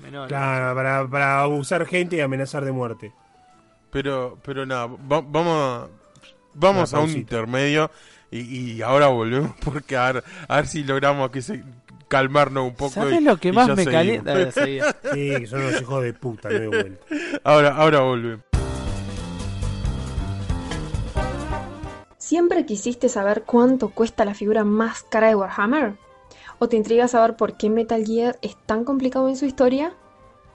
[0.00, 0.28] menores.
[0.28, 3.12] Claro, para, para abusar gente y amenazar de muerte.
[3.90, 5.88] Pero, pero nada, va- vamos a,
[6.54, 7.90] vamos a un intermedio
[8.30, 8.38] y,
[8.76, 11.62] y ahora volvemos porque a ver, a ver si logramos que se
[12.08, 12.92] calmarnos un poco.
[12.92, 13.92] ¿Sabes y- lo que más me seguimos.
[14.24, 14.52] calienta?
[15.12, 17.04] Sí, son unos hijos de puta, no de vuelta.
[17.44, 18.44] Ahora, ahora volvemos.
[22.18, 25.94] ¿Siempre quisiste saber cuánto cuesta la figura más cara de Warhammer?
[26.58, 29.94] ¿O te intriga saber por qué Metal Gear es tan complicado en su historia?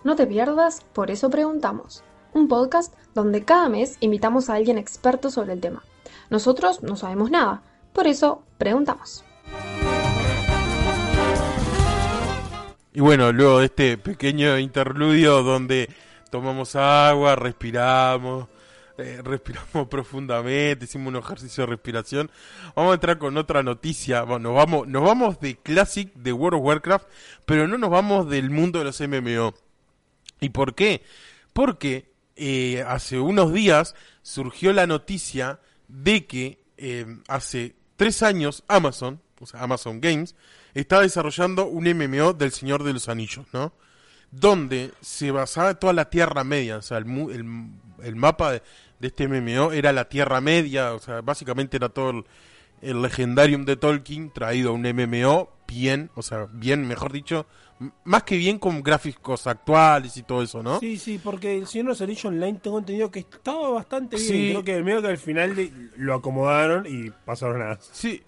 [0.04, 2.04] No te pierdas, por eso preguntamos.
[2.34, 5.84] Un podcast donde cada mes invitamos a alguien experto sobre el tema.
[6.30, 7.64] Nosotros no sabemos nada,
[7.94, 9.24] por eso preguntamos.
[12.94, 15.90] Y bueno, luego de este pequeño interludio donde
[16.30, 18.48] tomamos agua, respiramos,
[18.98, 22.32] eh, respiramos profundamente, hicimos un ejercicio de respiración,
[22.76, 24.24] vamos a entrar con otra noticia.
[24.24, 27.08] Bueno, nos vamos, nos vamos de Classic de World of Warcraft,
[27.46, 29.54] pero no nos vamos del mundo de los MMO.
[30.42, 31.02] ¿Y por qué?
[31.54, 39.22] Porque eh, hace unos días surgió la noticia de que eh, hace tres años Amazon,
[39.40, 40.36] o sea, Amazon Games,
[40.74, 43.74] está desarrollando un MMO del Señor de los Anillos, ¿no?
[44.32, 47.46] Donde se basaba toda la Tierra Media, o sea, el, el,
[48.04, 48.62] el mapa de,
[49.02, 52.26] este MMO era la Tierra Media, o sea, básicamente era todo el,
[52.82, 57.46] el Legendarium de Tolkien traído a un MMO bien, o sea, bien, mejor dicho,
[58.06, 60.80] más que bien con gráficos actuales y todo eso, ¿no?
[60.80, 64.28] Sí, sí, porque el Señor de los Anillos Online tengo entendido que estaba bastante bien.
[64.30, 64.48] Sí.
[64.52, 68.24] Creo que medio que al final de- lo acomodaron y pasaron a, Sí,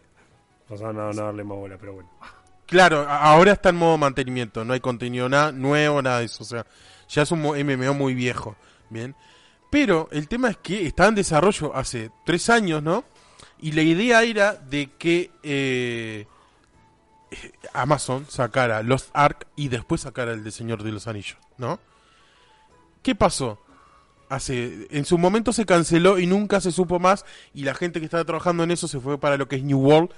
[0.67, 2.09] pasaron a no darle más bola, pero bueno.
[2.65, 6.45] Claro, ahora está en modo mantenimiento, no hay contenido nada nuevo, nada de eso, o
[6.45, 6.65] sea,
[7.07, 8.57] ya es un mo- MMO muy viejo,
[8.89, 9.15] bien.
[9.71, 13.05] Pero el tema es que estaba en desarrollo hace tres años, ¿no?
[13.59, 16.27] Y la idea era de que eh,
[17.73, 21.79] Amazon sacara Lost Ark y después sacara el de Señor de los Anillos, ¿no?
[23.03, 23.59] ¿Qué pasó?
[24.29, 28.05] Hace, en su momento se canceló y nunca se supo más y la gente que
[28.05, 30.09] estaba trabajando en eso se fue para lo que es New World,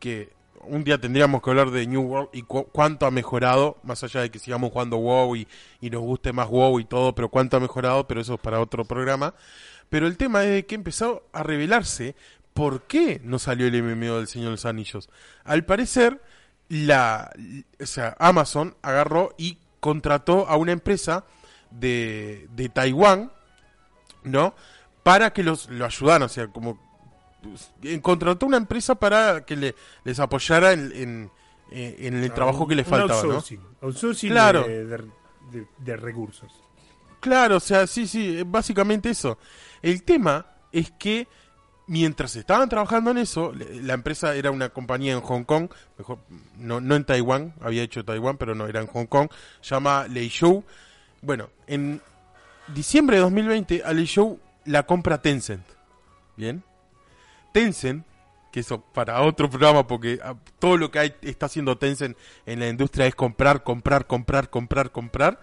[0.00, 0.32] que
[0.64, 4.20] un día tendríamos que hablar de New World y cu- cuánto ha mejorado, más allá
[4.20, 5.48] de que sigamos jugando WoW y,
[5.80, 8.60] y nos guste más WoW y todo, pero cuánto ha mejorado, pero eso es para
[8.60, 9.34] otro programa.
[9.88, 12.14] Pero el tema es que empezó a revelarse
[12.54, 15.08] por qué no salió el MMO del Señor de los Anillos.
[15.44, 16.20] Al parecer,
[16.80, 17.30] la,
[17.80, 21.24] o sea, Amazon agarró y contrató a una empresa
[21.70, 23.30] de, de Taiwán,
[24.24, 24.54] ¿no?
[25.02, 26.78] Para que los, lo ayudaran, o sea, como
[27.42, 31.30] pues, eh, contrató una empresa para que le, les apoyara en, en,
[31.72, 33.34] eh, en el trabajo que les faltaba, ¿no?
[33.34, 34.62] outsourcing, outsourcing Claro.
[34.64, 34.96] de, de-
[35.50, 36.50] de- de recursos.
[37.20, 39.36] Claro, o sea, sí, sí, es básicamente eso.
[39.82, 41.28] El tema es que
[41.92, 45.68] mientras estaban trabajando en eso, la empresa era una compañía en Hong Kong,
[45.98, 46.20] mejor,
[46.56, 49.28] no, no en Taiwán, había hecho Taiwán, pero no, era en Hong Kong,
[49.62, 50.64] llama Leishou.
[51.20, 52.00] Bueno, en
[52.68, 55.66] diciembre de 2020 a Leishou la compra Tencent.
[56.34, 56.64] ¿Bien?
[57.52, 58.06] Tencent,
[58.50, 62.16] que eso para otro programa, porque ah, todo lo que hay, está haciendo Tencent
[62.46, 65.40] en la industria es comprar, comprar, comprar, comprar, comprar.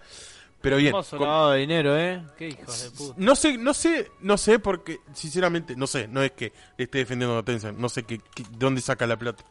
[0.62, 2.22] Pero bien, Hermoso com- lavado de dinero, ¿eh?
[2.36, 3.14] Qué hijos de puta.
[3.16, 6.98] no sé, no sé, no sé porque sinceramente no sé, no es que le esté
[6.98, 9.42] defendiendo a Tencent, no sé qué, qué- dónde saca la plata.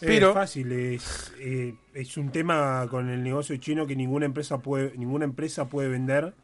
[0.00, 4.58] Pero es fácil, es, eh, es un tema con el negocio chino que ninguna empresa
[4.58, 6.34] puede ninguna empresa puede vender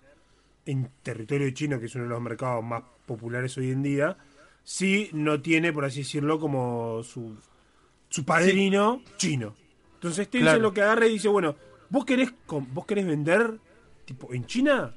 [0.65, 4.17] en territorio chino, que es uno de los mercados más populares hoy en día,
[4.63, 7.37] si no tiene, por así decirlo, como su,
[8.09, 9.55] su padrino chino.
[9.95, 10.61] Entonces este Claro.
[10.61, 11.57] lo que agarra y dice, bueno,
[11.91, 13.59] vos querés vos querés vender
[14.09, 14.91] tipo en China,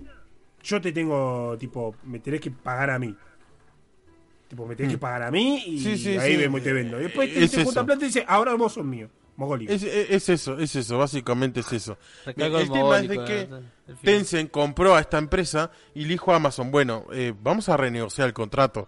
[0.63, 3.13] yo te tengo tipo me tenés que pagar a mí.
[4.47, 4.95] Tipo, me tenés Mm.
[4.95, 6.37] que pagar a mí y Sí, sí, ahí sí.
[6.37, 6.99] vemos y te vendo.
[6.99, 9.09] Y después te, es te junta plata y dice, ahora vos sos mío.
[9.67, 11.97] Es, es- es eso, es eso, básicamente es eso.
[12.27, 12.35] El
[12.69, 13.47] tema es de que eh.
[14.03, 18.27] Tencent compró a esta empresa y le dijo a Amazon, bueno, eh, vamos a renegociar
[18.27, 18.81] el contrato.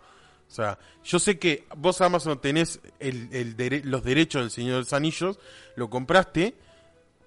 [0.48, 4.74] O sea, yo sé que vos Amazon tenés el, el dere- los derechos del Señor
[4.74, 5.40] de los Anillos,
[5.76, 6.54] lo compraste,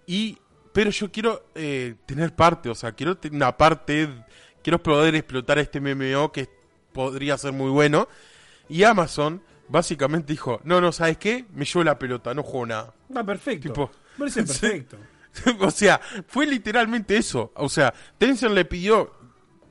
[0.06, 0.38] y
[0.76, 4.10] pero yo quiero eh, tener parte, o sea, quiero tener una parte,
[4.62, 6.50] quiero poder explotar este MMO que
[6.92, 8.08] podría ser muy bueno.
[8.68, 11.46] Y Amazon básicamente dijo, no, no, ¿sabes qué?
[11.54, 12.94] Me llevo la pelota, no juego nada.
[13.08, 13.68] Está perfecto.
[13.68, 14.98] Tipo, parece perfecto.
[15.60, 15.98] o sea,
[16.28, 17.52] fue literalmente eso.
[17.54, 19.14] O sea, Tencent le pidió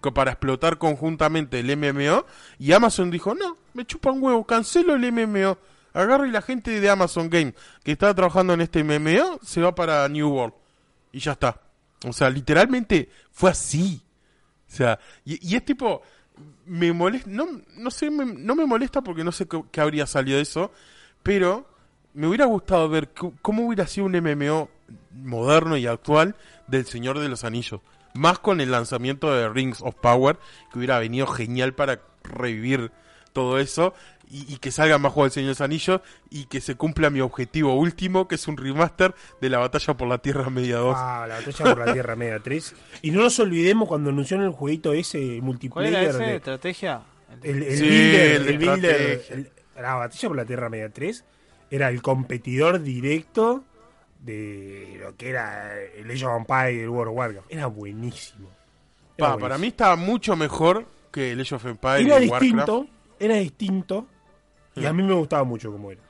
[0.01, 2.25] que para explotar conjuntamente el MMO
[2.57, 5.59] y Amazon dijo, no, me chupa un huevo, cancelo el MMO.
[5.93, 7.53] Agarro y la gente de Amazon Game
[7.83, 10.64] que estaba trabajando en este MMO se va para New World.
[11.15, 11.61] Y ya está.
[12.05, 14.01] O sea, literalmente fue así.
[14.69, 16.01] O sea, y, es tipo,
[16.65, 17.47] me molesta, no,
[17.77, 20.73] no sé, me- no me molesta porque no sé qué, habría salido de eso,
[21.23, 21.69] pero
[22.13, 24.69] me hubiera gustado ver cómo hubiera sido un MMO
[25.13, 26.35] moderno y actual
[26.67, 27.79] del Señor de los Anillos.
[28.13, 30.37] Más con el lanzamiento de Rings of Power,
[30.73, 32.91] que hubiera venido genial para revivir
[33.31, 33.93] todo eso
[34.37, 37.09] y, y que salga más juegos del Señor de los Anillos y que se cumpla
[37.09, 40.95] mi objetivo último, que es un remaster de la batalla por la Tierra Media 2.
[40.97, 42.75] Ah, la batalla por la Tierra Media 3.
[43.01, 45.93] Y no nos olvidemos cuando anunciaron el jueguito ese ¿Cuál multiplayer.
[45.93, 46.23] era ese?
[46.23, 47.01] de- ¿Estrategia?
[47.43, 50.89] el, el Sí, builder, el de el builder, el- la batalla por la Tierra Media
[50.89, 51.25] 3
[51.71, 53.63] era el competidor directo
[54.21, 57.51] de lo que era el Age of Empires y el World of Warcraft.
[57.51, 58.49] Era buenísimo.
[59.17, 62.41] Era Pa, para mí estaba mucho mejor que el Age of Empires era y Warcraft.
[62.41, 62.87] distinto,
[63.19, 64.07] era distinto.
[64.75, 66.01] Y a mí me gustaba mucho como era.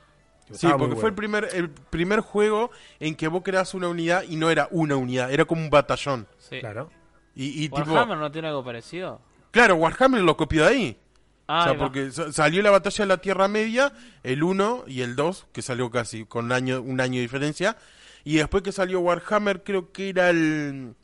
[0.52, 4.36] Sí, porque fue el primer, el primer juego en que vos creas una unidad y
[4.36, 6.26] no era una unidad, era como un batallón.
[6.38, 6.60] Sí.
[6.60, 6.90] Claro.
[7.34, 9.20] Y, y tipo, ¿Warhammer no tiene algo parecido?
[9.50, 11.00] claro, Warhammer lo copió de ahí.
[11.48, 11.78] Ah, o sea, va.
[11.78, 13.92] porque sa- salió la batalla de la Tierra Media,
[14.22, 17.76] el 1 y el 2, que salió casi con un año, un año de diferencia.
[18.24, 20.94] Y después que salió Warhammer, creo que era el,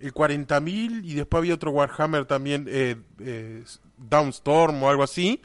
[0.00, 3.64] el 40.000 y después había otro Warhammer también, eh, eh,
[3.96, 5.40] Downstorm o algo así,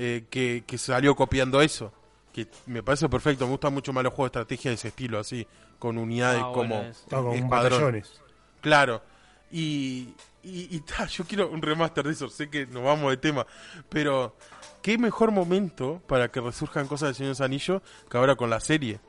[0.00, 1.92] eh, que, que salió copiando eso.
[2.32, 5.18] Que me parece perfecto, me gustan mucho más los juegos de estrategia de ese estilo,
[5.18, 5.44] así,
[5.80, 8.20] con unidades Ah, como bueno, batallones.
[8.60, 9.02] Claro.
[9.50, 13.16] Y, y, y ta, yo quiero un remaster de eso, sé que nos vamos de
[13.16, 13.44] tema,
[13.88, 14.36] pero
[14.82, 18.50] qué mejor momento para que resurjan cosas del Señor de los Anillos que ahora con
[18.50, 19.00] la serie.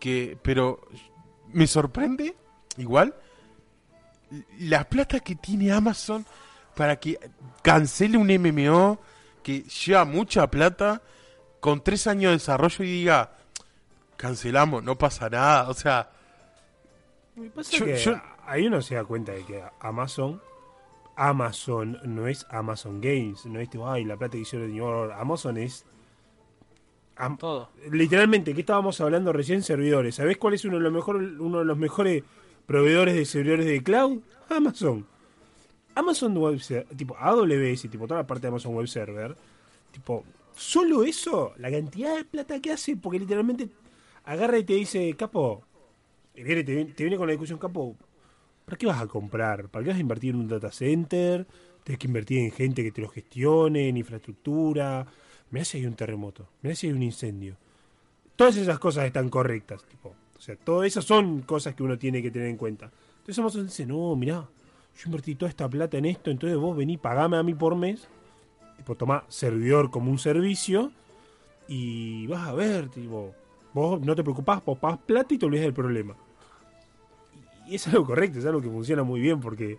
[0.00, 0.80] Que, pero
[1.52, 2.34] me sorprende,
[2.76, 3.14] igual,
[4.58, 6.26] la plata que tiene Amazon
[6.74, 7.20] para que
[7.62, 8.98] cancele un MMO
[9.44, 11.00] que lleva mucha plata
[11.60, 13.30] con tres años de desarrollo y diga,
[14.16, 16.10] cancelamos, no pasa nada, o sea...
[17.54, 20.40] Pasa Yo- que yo- ahí uno se da cuenta de que Amazon,
[21.16, 24.84] Amazon no es Amazon Games, no es tipo, ay, la plata que hicieron de New
[24.84, 25.16] Order".
[25.16, 25.84] Amazon es
[27.16, 27.70] Am- Todo.
[27.92, 29.62] literalmente, ¿qué estábamos hablando recién?
[29.62, 30.16] Servidores.
[30.16, 32.24] ¿Sabés cuál es uno de los mejores, uno de los mejores
[32.66, 34.18] proveedores de servidores de cloud?
[34.48, 35.06] Amazon.
[35.94, 39.36] Amazon Web Server, tipo AWS, tipo toda la parte de Amazon Web Server,
[39.92, 40.24] tipo,
[40.56, 43.68] solo eso, la cantidad de plata que hace, porque literalmente
[44.24, 45.62] agarra y te dice, capo,
[46.34, 47.96] y viene, te, te viene con la discusión, capo,
[48.64, 49.68] ¿para qué vas a comprar?
[49.68, 51.46] ¿Para qué vas a invertir en un data center?
[51.84, 55.06] Tienes que invertir en gente que te lo gestione, en infraestructura.
[55.50, 57.56] Mirá si hay un terremoto, mirá si hay un incendio.
[58.36, 60.14] Todas esas cosas están correctas, tipo.
[60.36, 62.90] O sea, todas esas son cosas que uno tiene que tener en cuenta.
[63.18, 64.46] Entonces Amazon dice, no, mirá,
[64.96, 68.08] yo invertí toda esta plata en esto, entonces vos vení, pagame a mí por mes.
[68.76, 70.92] Tipo, tomá servidor como un servicio
[71.68, 73.34] y vas a ver, tipo,
[73.72, 76.14] vos no te preocupás, vos pagás plata y te olvidas del problema.
[77.66, 79.78] Y es algo correcto, es algo que funciona muy bien porque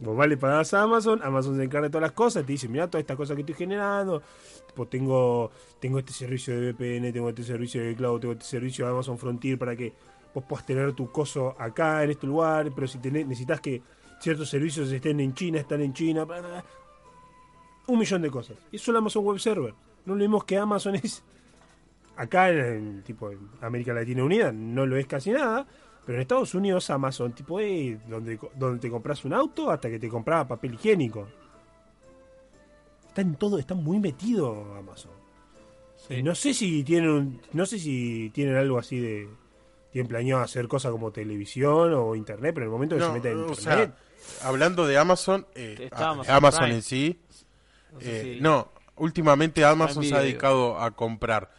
[0.00, 2.86] vos vale pagás a Amazon, Amazon se encarga de todas las cosas, te dice, mira
[2.86, 4.22] todas estas cosas que estoy generando,
[4.66, 8.84] tipo, tengo, tengo este servicio de VPN, tengo este servicio de cloud, tengo este servicio
[8.84, 9.92] de Amazon Frontier para que
[10.34, 13.82] vos puedas tener tu coso acá, en este lugar, pero si necesitas que
[14.20, 16.64] ciertos servicios estén en China, están en China, bla, bla, bla.
[17.86, 18.56] un millón de cosas.
[18.72, 19.74] Y eso es el Amazon Web Server.
[20.04, 21.22] No olvidemos que Amazon es
[22.16, 25.66] acá en, en, tipo en América Latina Unida no lo es casi nada,
[26.04, 29.98] pero en Estados Unidos Amazon tipo es donde, donde te compras un auto hasta que
[29.98, 31.28] te compras papel higiénico.
[33.08, 35.12] Está en todo, está muy metido Amazon.
[36.10, 39.28] Y no sé si tienen un- no sé si tienen algo así de
[39.90, 43.32] tienen planeado hacer cosas como televisión o internet, pero en el momento que se meten
[43.32, 45.88] en o internet, sea, hablando de Amazon, eh,
[46.28, 47.18] Amazon en sí,
[47.92, 51.50] No sé eh, si- no, últimamente Amazon se ha dedicado a comprar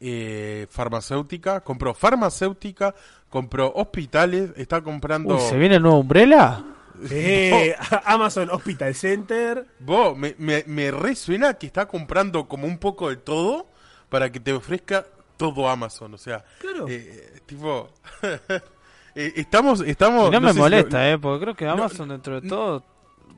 [0.00, 2.94] eh, farmacéutica, compró farmacéutica,
[3.28, 5.34] compró hospitales, está comprando...
[5.34, 6.64] Uy, ¿se viene el nuevo Umbrella?
[7.10, 7.74] eh,
[8.04, 13.16] Amazon Hospital Center, Vos, me, me, me resuena que está comprando como un poco de
[13.16, 13.66] todo
[14.08, 15.06] para que te ofrezca
[15.38, 16.84] todo Amazon, o sea, claro.
[16.88, 17.88] eh, tipo...
[19.14, 20.28] eh, estamos, estamos...
[20.28, 22.84] Y no, me sé si lo- molesta, eh, porque creo que Amazon dentro de todo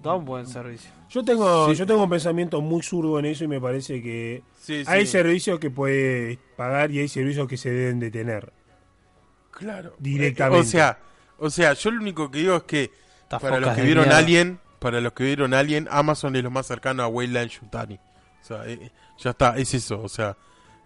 [0.03, 0.91] da un buen servicio.
[1.11, 1.77] Yo tengo, Sí.
[1.77, 5.13] yo tengo un pensamiento muy zurdo en eso y me parece que Sí, hay sí.
[5.13, 8.53] servicios que puedes pagar y hay servicios que se deben de tener.
[9.51, 9.95] Claro.
[9.99, 10.59] Directamente.
[10.59, 10.99] Eh, o sea,
[11.39, 12.91] o sea, yo lo único que digo es que
[13.23, 14.19] Estas para los que vieron mierda.
[14.19, 17.97] Alien, para los que vieron Alien, Amazon es lo más cercano a Weyland Yutani.
[17.97, 20.37] O sea, eh, ya está, es eso, o sea,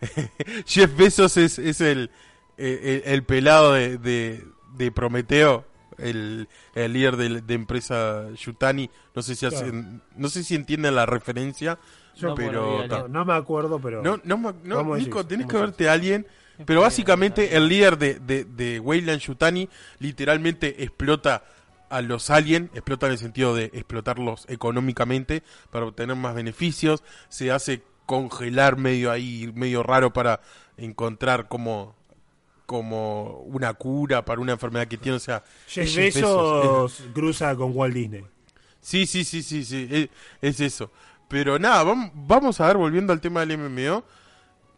[0.66, 2.10] Jeff Bezos es, es el,
[2.56, 4.44] eh, el, el pelado de, de,
[4.76, 5.64] de Prometeo,
[5.98, 8.90] el, el líder de, de empresa Yutani.
[9.14, 9.72] No sé si Claro.
[10.16, 11.78] no sé si entienden la referencia,
[12.16, 15.92] Yo- No, pero No, no me acuerdo, pero no, no, Nico, tenés que verte a
[15.92, 16.26] alguien.
[16.64, 21.42] Pero básicamente el líder de, de, de Weyland Yutani literalmente explota
[21.90, 27.50] a los aliens, explota en el sentido de explotarlos económicamente para obtener más beneficios, se
[27.50, 30.40] hace congelar medio ahí, medio raro para
[30.76, 31.94] encontrar como
[32.66, 36.62] como una cura para una enfermedad que tiene, o sea, Jeff Bezos,
[36.94, 38.24] Bezos cruza con Walt Disney.
[38.80, 40.08] Sí, sí, sí, sí, sí, es,
[40.40, 40.90] es eso.
[41.28, 44.02] Pero nada, vam- vamos a ver, volviendo al tema del MMO.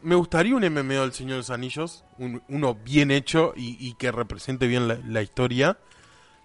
[0.01, 3.93] Me gustaría un MMO del Señor de los Anillos, un- uno bien hecho y, y
[3.93, 5.77] que represente bien la, la historia.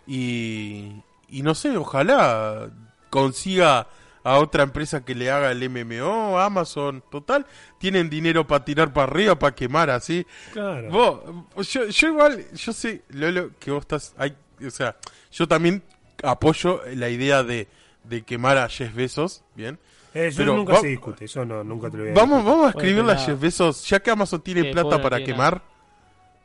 [0.06, 0.92] Y,
[1.28, 2.70] y no sé, ojalá
[3.10, 3.88] consiga
[4.24, 7.46] a otra empresa que le haga el MMO, Amazon, total,
[7.78, 10.26] tienen dinero para tirar para arriba, para quemar así.
[10.52, 10.90] Claro.
[10.90, 14.34] Vos, yo, yo igual, yo sé, Lolo, que vos estás, hay,
[14.66, 14.96] o sea,
[15.32, 15.82] yo también
[16.22, 17.66] apoyo la idea de,
[18.04, 19.78] de quemar a Jeff Bezos, ¿bien?
[20.14, 22.52] Eso Pero nunca va- se discute, eso no, nunca te lo voy a Vamos, vamos
[22.52, 25.62] a Bueno, escribirle a Jeff Bezos, ya que Amazon tiene Que plata para quemar,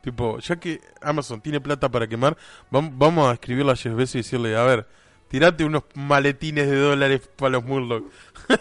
[0.02, 2.36] tipo, ya que Amazon tiene plata para quemar,
[2.72, 4.86] vam- vamos a escribirle a Jeff Bezos y decirle, a ver,
[5.28, 8.04] tirate unos maletines de dólares para los Murloc.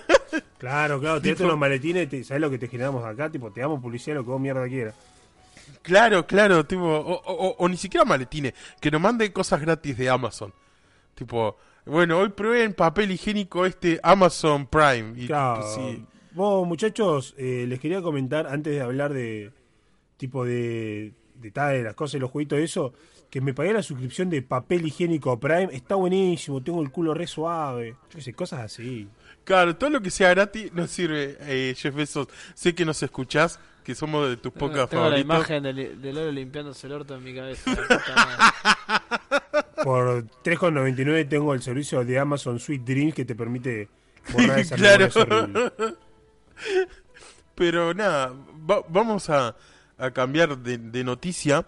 [0.57, 3.29] Claro, claro, tirate unos maletines, te, ¿sabes lo que te generamos acá?
[3.29, 4.95] Tipo, te damos publicidad lo que vos mierda quieras.
[5.83, 10.51] Claro, claro, tipo, o, o- ni siquiera maletines, que nos manden cosas gratis de Amazon.
[11.13, 15.13] Tipo, bueno, hoy probé en papel higiénico este Amazon Prime.
[15.15, 15.61] Y, Claro.
[15.61, 16.05] pues, sí.
[16.31, 19.51] Vos, muchachos, eh, les quería comentar antes de hablar de
[20.17, 22.93] tipo de detalles, las cosas y los jueguitos de eso,
[23.29, 27.27] que me pagué la suscripción de papel higiénico Prime, está buenísimo, tengo el culo re
[27.27, 29.07] suave, yo sé, cosas así.
[29.43, 32.27] Claro, todo lo que sea gratis nos sirve, eh, Jeff Bezos.
[32.53, 36.31] Sé que nos escuchás, que somos de tus pocas Tengo la imagen del, del oro
[36.31, 37.71] limpiándose el orto en mi cabeza.
[39.83, 43.87] Por 3,99 tengo el servicio de Amazon Sweet Dreams que te permite
[44.33, 45.07] borrar esa Claro.
[47.55, 48.33] Pero nada,
[48.69, 49.55] va- vamos a,
[49.97, 51.65] a cambiar de, de noticia.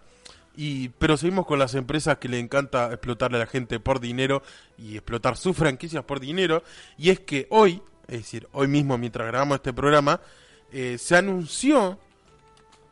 [0.62, 4.43] Y, pero seguimos con las empresas que le encanta explotarle a la gente por dinero
[4.78, 6.64] y explotar sus franquicias por dinero.
[6.97, 10.20] Y es que hoy, es decir, hoy mismo mientras grabamos este programa,
[10.74, 11.97] eh, se anunció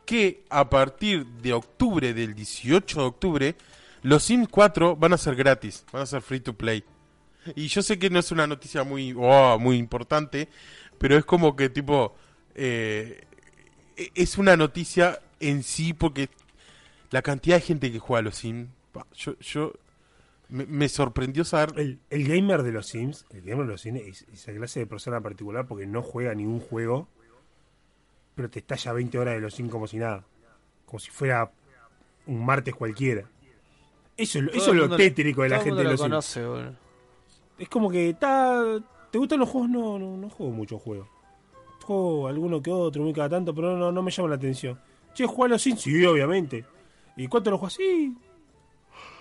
[0.06, 3.54] que a partir de octubre, del 18 de octubre,
[4.00, 6.82] los Sims 4 van a ser gratis, van a ser free to play.
[7.54, 10.48] Y yo sé que no es una noticia muy, oh, muy importante,
[10.96, 12.16] pero es como que tipo,
[12.54, 13.26] eh,
[13.94, 16.30] e- es una noticia en sí porque
[17.10, 18.68] la cantidad de gente que juega a los Sims,
[19.14, 19.72] yo, yo
[20.48, 21.72] me, me sorprendió saber...
[21.78, 24.86] El, el gamer de los Sims, el gamer de los Sims es esa clase de
[24.86, 27.08] persona particular porque no juega ningún juego,
[28.34, 30.24] pero te estalla 20 horas de los Sims como si nada.
[30.86, 31.50] Como si fuera
[32.26, 33.24] un martes cualquiera.
[34.16, 36.08] Eso, es lo- Todo eso es lo tétrico de la gente de los lo Sims.
[36.10, 36.74] conoce, boludo.
[37.58, 38.62] Es como que está.
[39.10, 39.70] ¿Te gustan los juegos?
[39.70, 41.08] No, no, no juego muchos juegos.
[41.84, 44.78] Juego alguno que otro, muy cada tanto, pero no, no me llama la atención.
[45.14, 45.80] Che, ¿juega a los Sims?
[45.80, 46.64] Sí, obviamente.
[47.18, 47.74] ¿Y cuánto lo juegas?
[47.74, 48.16] Sí.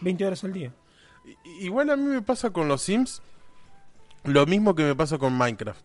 [0.01, 0.71] 20 horas al día.
[1.59, 3.21] Igual a mí me pasa con los Sims
[4.23, 5.81] lo mismo que me pasa con Minecraft.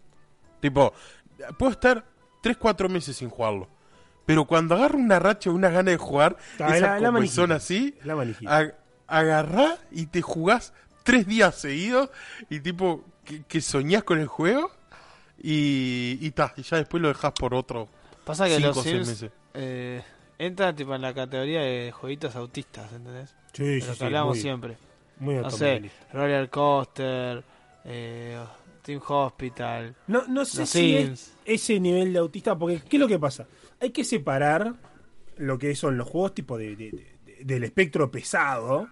[0.60, 0.92] Tipo,
[1.58, 2.04] puedo estar
[2.42, 3.68] 3-4 meses sin jugarlo.
[4.26, 7.00] Pero cuando agarro una racha o una gana de jugar, Ah, esa la-
[7.50, 8.14] así, La
[8.46, 8.74] ag-
[9.08, 12.10] agarrá y te jugás tres días seguidos
[12.48, 14.70] y tipo que, que soñás con el juego
[15.42, 17.88] y, y, ta, y ya después lo dejás por otro
[18.24, 19.30] Pasa que 5 los o 6 Sims meses.
[19.54, 20.02] eh,
[20.46, 23.34] entran tipo en la categoría de jueguitos autistas, ¿entendés?
[23.52, 24.04] Sí, De sí, lo que sí.
[24.04, 24.76] hablamos muy, siempre.
[25.18, 25.90] muy No sé.
[26.12, 27.44] Roller Coaster,
[27.84, 28.42] eh,
[28.82, 33.08] Team Hospital, No, no sé si es ese nivel de autista, porque ¿qué es lo
[33.08, 33.46] que pasa?
[33.80, 34.74] Hay que separar
[35.36, 36.90] lo que son los juegos tipo de, de-
[37.24, 38.88] de- del espectro pesado,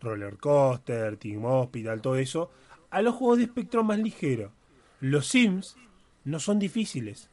[0.00, 2.50] roller coaster, Team Hospital, todo eso,
[2.90, 4.52] a los juegos de espectro más ligero.
[5.00, 5.76] Los Sims
[6.24, 7.28] no son difíciles.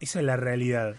[0.00, 0.96] Esa es la realidad.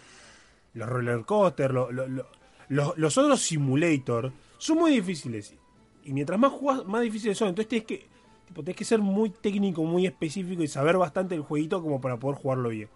[0.75, 2.27] Los roller coaster, lo- lo- lo-
[2.69, 5.55] los, los otros simulator son muy difíciles.
[6.03, 7.49] Y mientras más jugás, más difíciles son.
[7.49, 8.05] Entonces tienes que,
[8.45, 12.17] tipo, tenés que ser muy técnico, muy específico y saber bastante el jueguito como para
[12.17, 12.89] poder jugarlo bien.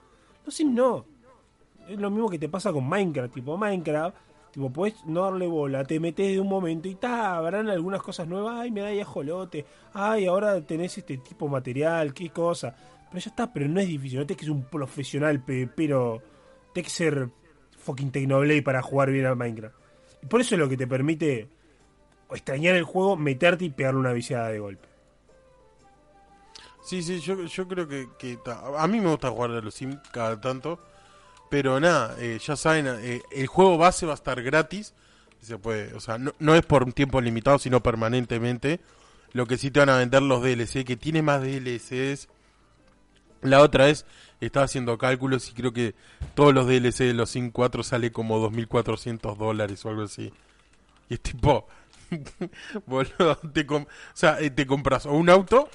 [0.48, 1.06] Sims no.
[1.88, 3.34] Es lo mismo que te pasa con Minecraft.
[3.34, 4.16] Tipo, Minecraft,
[4.52, 8.28] tipo, podés no darle bola, te metes de un momento y ta, habrán algunas cosas
[8.28, 8.56] nuevas.
[8.60, 9.66] Ay, me da ajolote.
[9.94, 12.76] Ay, ahora tenés este tipo de material, qué cosa.
[13.12, 14.20] Pero ya está, pero no es difícil.
[14.20, 16.22] No tenés que ser un profesional, pe- pero
[16.74, 17.30] tenés que ser
[17.90, 19.76] fucking Technoblade para jugar bien al Minecraft.
[20.22, 21.50] Y por eso es lo que te permite
[22.32, 24.88] extrañar el juego, meterte y pegarle una viciada de golpe.
[26.84, 28.08] Sí, sí, yo, creo que,
[28.56, 30.80] a mí me gusta jugar a los Sims cada tanto,
[31.50, 34.94] pero nada, eh, ya saben, eh, el juego base va a estar gratis,
[35.42, 38.80] se puede, o sea, no es por un tiempo limitado, sino permanentemente.
[39.32, 42.28] Lo que sí te van a vender los DLC, que tiene más DLCs.
[43.42, 44.06] La otra vez
[44.42, 45.96] estaba haciendo cálculos y creo que
[46.34, 50.32] todos los DLC de los Sims 4 sale como 2.400 dólares o algo así.
[51.10, 51.68] Y es tipo,
[52.86, 55.70] boludo, te com- o sea, eh, te compras o un auto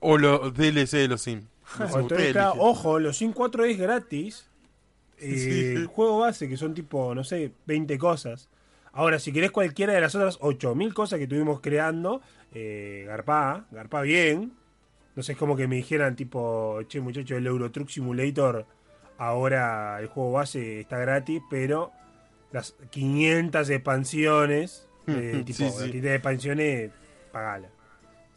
[0.00, 1.44] o los DLC de los Sims.
[1.44, 2.68] No sé, Entonces, ustedes claro, eligen.
[2.70, 4.46] ojo, los Sim 4 es gratis.
[5.18, 5.60] Eh, Sí.
[5.76, 8.48] El juego base, que son tipo, no sé, 20 cosas.
[8.92, 12.20] Ahora, si querés cualquiera de las otras 8000 cosas que estuvimos creando,
[12.52, 14.52] eh, garpá, garpá bien.
[15.14, 18.64] No sé, es como que me dijeran, tipo, che, muchacho, el Euro Truck Simulator,
[19.18, 21.92] ahora el juego base está gratis, pero
[22.50, 25.84] las 500 expansiones, eh, tipo, Sí, las sí.
[25.90, 26.90] 500 expansiones,
[27.30, 27.68] pagala.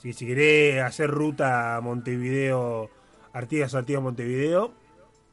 [0.02, 2.92] Que si querés hacer ruta a Montevideo,
[3.34, 4.72] Artigas, Artigas, Montevideo,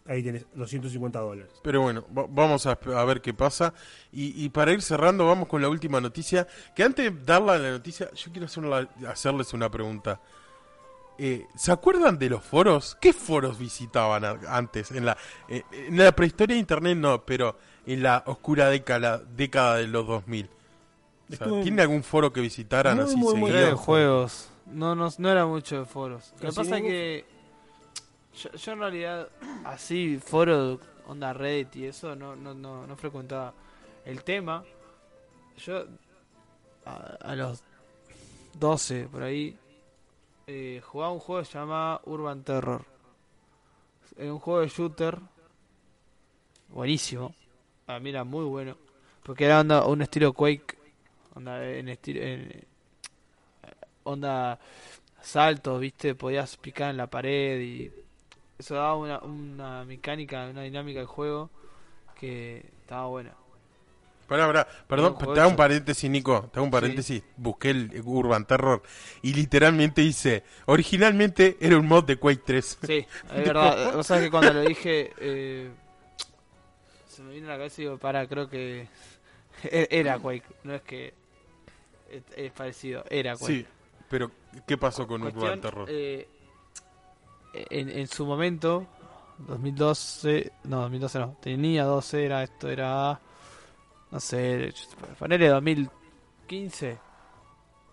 [0.07, 1.53] ahí tenés 250 dólares.
[1.63, 3.75] Pero bueno, va- vamos a, a ver qué pasa.
[4.11, 6.47] Y, y para ir cerrando, vamos con la última noticia.
[6.75, 10.21] Que antes de darla la noticia, yo quiero hacer una- hacerles una pregunta.
[11.19, 12.97] Eh, ¿Se acuerdan de los foros?
[13.01, 14.91] ¿Qué foros visitaban antes?
[14.91, 15.17] En la,
[15.49, 17.57] eh, en la prehistoria de Internet no, pero
[17.87, 20.49] en la oscura década, década de los 2000.
[21.31, 24.49] O sea, ¿Tiene algún foro que visitaran Muy, así muy, de juegos.
[24.67, 26.33] No, no, no era mucho de foros.
[26.41, 27.25] Lo que pasa es que
[28.35, 29.29] yo, yo en realidad
[29.65, 33.53] así foro onda Reddit y eso no, no, no, no frecuentaba
[34.05, 34.65] el tema.
[35.59, 35.85] Yo
[36.85, 37.63] a, a los
[38.59, 39.57] 12 por ahí
[40.55, 42.85] eh, jugaba un juego que se llama Urban Terror.
[44.17, 45.19] Era un juego de shooter
[46.69, 47.35] buenísimo.
[47.87, 48.77] A mí era muy bueno.
[49.23, 50.77] Porque era onda, un estilo Quake.
[51.35, 52.21] Onda en estilo.
[52.23, 52.65] en-
[54.05, 54.59] onda
[55.23, 57.93] saltos, viste, podías picar en la pared y
[58.59, 61.49] eso daba una, una mecánica, una dinámica del juego
[62.19, 63.33] que estaba buena.
[64.33, 66.49] Pará, pará, perdón, te hago un paréntesis, Nico.
[66.53, 67.23] Te hago un paréntesis.
[67.37, 68.83] Busqué el Urban Terror
[69.21, 72.79] y literalmente dice: originalmente era un mod de Quake 3.
[72.87, 73.95] Sí, es verdad.
[73.97, 75.71] O sea que cuando lo dije, eh,
[77.09, 78.89] se me vino a la cabeza y digo, para, creo que
[79.65, 80.45] e- era Quake.
[80.65, 81.13] No es que
[82.37, 83.53] es, parecido, era Quake.
[83.53, 83.67] Sí,
[84.09, 84.31] pero
[84.67, 85.87] ¿qué pasó con Urban Cuestión, Terror?
[85.91, 86.27] eh,
[87.53, 88.87] en, en su momento,
[89.39, 93.21] 2012, no, 2012 no, tenía 12, era esto, era,
[94.13, 94.73] no sé,
[95.19, 96.99] ponele 2015,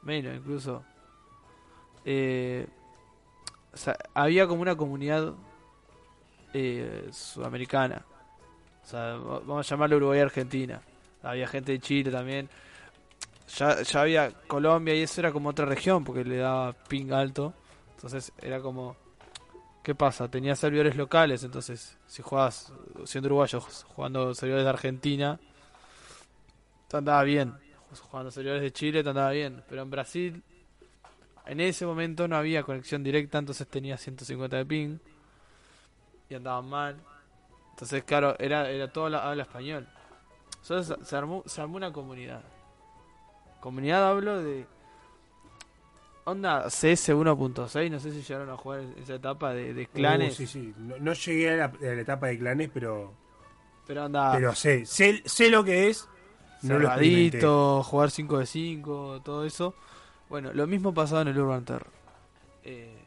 [0.03, 0.83] menos incluso.
[2.05, 2.67] Eh,
[4.13, 5.33] había como una comunidad
[6.53, 8.05] eh, sudamericana,
[8.83, 10.81] o sea, va- vamos a llamarlo Uruguay Argentina.
[11.21, 12.49] Había gente de Chile también.
[13.57, 17.53] Ya, ya había Colombia y eso era como otra región porque le daba ping alto.
[17.95, 18.95] Entonces era como.
[19.83, 20.27] ¿Qué pasa?
[20.29, 21.43] Tenía servidores locales.
[21.43, 22.71] Entonces, si jugabas
[23.05, 23.59] siendo uruguayo,
[23.95, 25.39] jugando servidores de Argentina,
[26.89, 27.53] te andaba bien.
[28.09, 29.63] Jugando servidores de Chile, te andaba bien.
[29.69, 30.43] Pero en Brasil,
[31.45, 33.37] en ese momento no había conexión directa.
[33.37, 34.97] Entonces tenía 150 de ping
[36.29, 36.97] y andaban mal.
[37.71, 39.87] Entonces, claro, era, era todo la, habla español.
[40.61, 42.43] Entonces se armó, se armó una comunidad.
[43.59, 44.65] Comunidad hablo de.
[46.25, 50.33] Onda CS 1.6, no sé si llegaron a jugar esa etapa de, de clanes.
[50.33, 50.73] Uh, sí, sí.
[50.77, 53.13] No, no llegué a la, a la etapa de clanes, pero,
[53.87, 56.07] Pero onda pero sé, sé, sé lo que es.
[56.61, 59.75] No cerradito, jugar 5 de 5, todo eso.
[60.29, 61.87] Bueno, lo mismo pasaba en el Urban Terror.
[62.63, 62.97] Eh,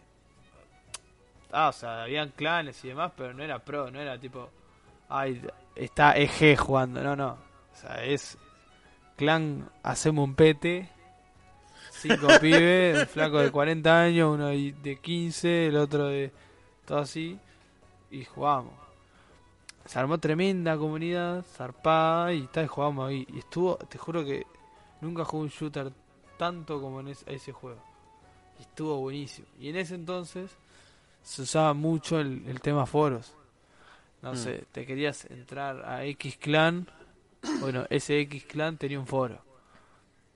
[1.53, 4.51] ah, o sea, habían clanes y demás, pero no era pro, no era tipo.
[5.09, 5.43] Ay,
[5.77, 7.29] está EG jugando, no, no.
[7.73, 8.39] O sea, es.
[9.17, 10.89] Clan, hacemos un pete.
[11.91, 16.33] Cinco pibes, un flaco de 40 años, uno de 15, el otro de.
[16.87, 17.39] Todo así.
[18.11, 18.82] Y jugamos.
[19.87, 23.27] Se armó tremenda comunidad, zarpada, y tal, jugamos ahí.
[23.33, 24.47] Y estuvo, te juro que
[25.01, 25.93] nunca jugué un shooter
[26.39, 27.81] tanto como en ese, ese juego.
[28.59, 29.47] Y estuvo buenísimo.
[29.59, 30.51] Y en ese entonces
[31.23, 33.33] se usaba mucho el, el tema foros.
[34.23, 34.37] No Mm.
[34.37, 36.87] sé, te querías entrar a X clan.
[37.61, 39.41] Bueno, ese X clan tenía un foro.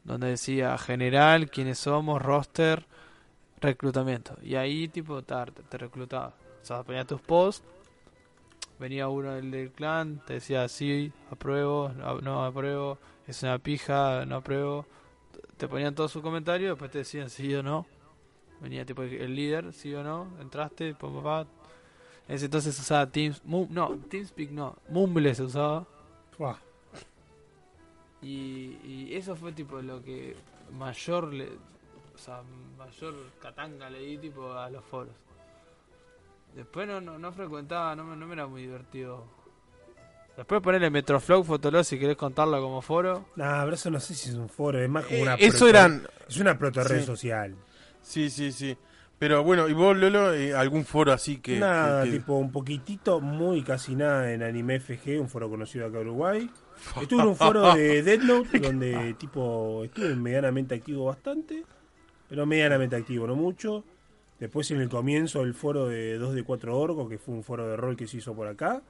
[0.02, 2.84] Donde decía general, quiénes somos, roster,
[3.60, 4.36] reclutamiento.
[4.42, 5.34] Y ahí tipo te,
[5.68, 6.34] te reclutaba.
[6.62, 7.64] O sea, ponías tus posts.
[8.78, 14.26] Venía uno del, del clan, te decía sí, apruebo, no, no apruebo, es una pija,
[14.26, 14.86] no apruebo.
[15.56, 17.86] Te ponían todos sus comentarios, después te decían sí o no.
[18.60, 21.24] Venía tipo el líder, sí o no, entraste, pum.
[22.28, 25.86] En ese entonces usaba Teams, no, TeamSpeak no, Mumble se usaba.
[28.22, 30.36] Y eso fue tipo lo que
[30.76, 31.48] mayor le,
[32.14, 32.42] o sea,
[32.76, 35.14] mayor catanga le di tipo a los foros.
[36.56, 39.24] Después no, no, no frecuentaba, no, me- no me era muy divertido.
[40.36, 43.26] Después ponerle Metroflow Fotolog si querés contarlo como foro.
[43.36, 45.58] Nah, pero eso no sé si es un foro, es más como Eh, una eso
[45.66, 46.08] proto- eran.
[46.28, 47.06] Es una proto red Sí.
[47.06, 47.54] social.
[48.02, 48.76] Sí, sí, sí.
[49.18, 51.58] Pero bueno, ¿y vos, Lolo, eh, algún foro así que.
[51.58, 55.86] nada, que- que- tipo un poquitito, muy casi nada en Anime FG, un foro conocido
[55.86, 56.50] acá en Uruguay.
[57.00, 61.64] Estuve en un foro de Death Note, donde tipo estuve medianamente activo bastante,
[62.28, 63.84] pero medianamente activo, no mucho.
[64.38, 67.66] Después en el comienzo el foro de 2 de 4 Orgo, que fue un foro
[67.68, 68.82] de rol que se hizo por acá.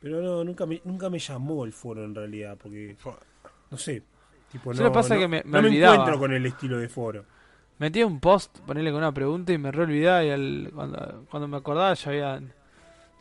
[0.00, 2.96] Pero no, nunca me, nunca me llamó el foro en realidad, porque
[3.70, 4.02] no sé.
[4.50, 7.24] Tipo, no, pasa no- que me- me no me encuentro con el estilo de foro.
[7.78, 11.48] Metía un post, ponerle con una pregunta y me re olvidaba y al- cuando, cuando
[11.48, 12.42] me acordaba ya había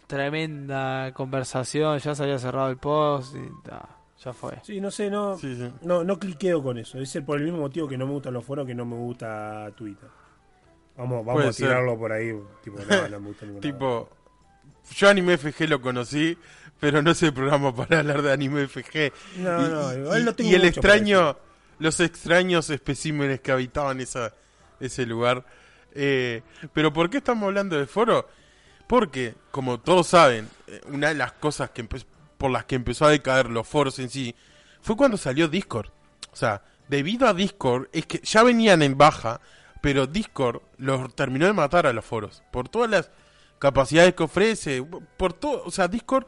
[0.08, 3.88] tremenda conversación, ya se había cerrado el post y ta,
[4.24, 4.58] ya fue.
[4.64, 5.72] Sí, no sé, no, Sí, sí.
[5.84, 6.98] no, no cliqueo con eso.
[7.00, 8.96] Es el- por el mismo motivo que no me gustan los foros, que no me
[8.96, 10.10] gusta Twitter.
[11.00, 11.68] Vamos, vamos a ser.
[11.68, 12.38] tirarlo por ahí.
[12.62, 13.46] Tipo, no, no me gusta.
[13.62, 14.10] Tipo,
[14.94, 16.38] yo Anime FG lo conocí,
[16.78, 19.14] pero no es el programa para hablar de Anime FG.
[19.38, 21.38] No, y, no, igual no tengo y el mucho extraño,
[21.80, 24.34] los extraños especímenes que habitaban esa,
[24.82, 25.46] ese lugar.
[25.94, 26.42] Eh,
[26.74, 28.28] pero ¿por qué estamos hablando de foro?
[28.86, 31.88] Porque, como todos saben, eh, una de las cosas que
[32.38, 34.36] por las que empezó a decaer los foros en sí
[34.82, 35.92] fue cuando salió Discord.
[36.34, 39.40] O sea, debido a Discord, es que ya venían en baja,
[39.82, 42.44] pero Discord los terminó de matar a los foros.
[42.52, 43.12] Por todas las
[43.60, 44.84] capacidades que ofrece,
[45.18, 46.26] por todo, o sea, Discord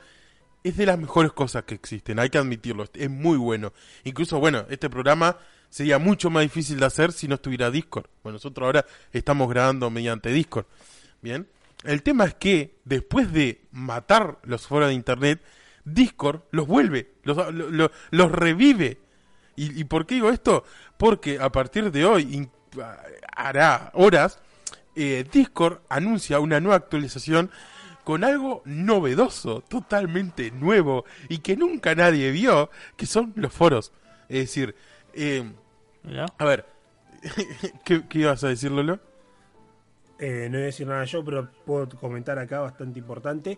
[0.63, 3.73] es de las mejores cosas que existen, hay que admitirlo, es muy bueno.
[4.03, 5.37] Incluso, bueno, este programa
[5.69, 8.07] sería mucho más difícil de hacer si no estuviera Discord.
[8.23, 10.65] Bueno, nosotros ahora estamos grabando mediante Discord.
[11.21, 11.47] Bien,
[11.83, 15.41] el tema es que después de matar los foros de internet,
[15.83, 18.99] Discord los vuelve, los, lo- lo- los revive.
[19.55, 20.63] ¿Y, ¿Y por qué digo esto?
[20.97, 22.49] Porque a partir de hoy,
[23.35, 24.39] hará horas,
[24.95, 27.51] eh, Discord anuncia una nueva actualización
[28.03, 33.91] con algo novedoso, totalmente nuevo y que nunca nadie vio, que son los foros.
[34.27, 34.75] Es decir,
[35.13, 35.51] eh,
[36.37, 36.65] a ver,
[37.85, 38.99] ¿qué, qué ibas a decir, Lolo?
[40.19, 43.57] Eh, no voy a decir nada yo, pero puedo comentar acá bastante importante.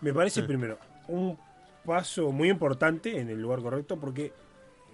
[0.00, 0.46] Me parece Sí.
[0.46, 0.78] primero
[1.08, 1.38] un
[1.84, 4.32] paso muy importante en el lugar correcto porque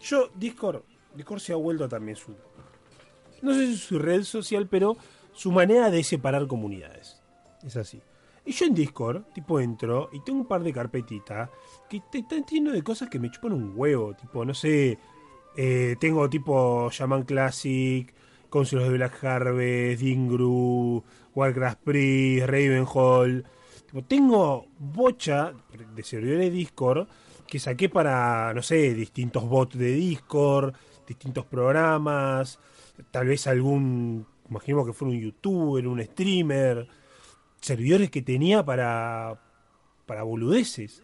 [0.01, 0.83] yo, Discord,
[1.15, 2.35] Discord se ha vuelto también su,
[3.43, 4.97] no sé si su red social, pero
[5.33, 7.21] su manera de separar comunidades.
[7.65, 8.01] Es así.
[8.45, 11.49] Y yo en Discord, tipo, entro y tengo un par de carpetitas
[11.89, 14.15] que están lleno de cosas que me chupan un huevo.
[14.15, 14.99] Tipo, no sé,
[15.57, 18.13] eh, tengo tipo Shaman Classic,
[18.51, 21.03] of the Black Harvest, Dingru,
[21.35, 23.45] Warcraft Priest, Ravenhall.
[23.87, 25.53] Tipo, tengo bocha
[25.95, 27.09] de servidores de Discord
[27.53, 30.75] que saqué para, no sé, distintos bots de Discord,
[31.07, 32.59] distintos programas,
[33.11, 36.89] tal vez algún, imaginemos que fuera un youtuber, un streamer,
[37.61, 39.39] servidores que tenía para,
[40.07, 41.03] para boludeces.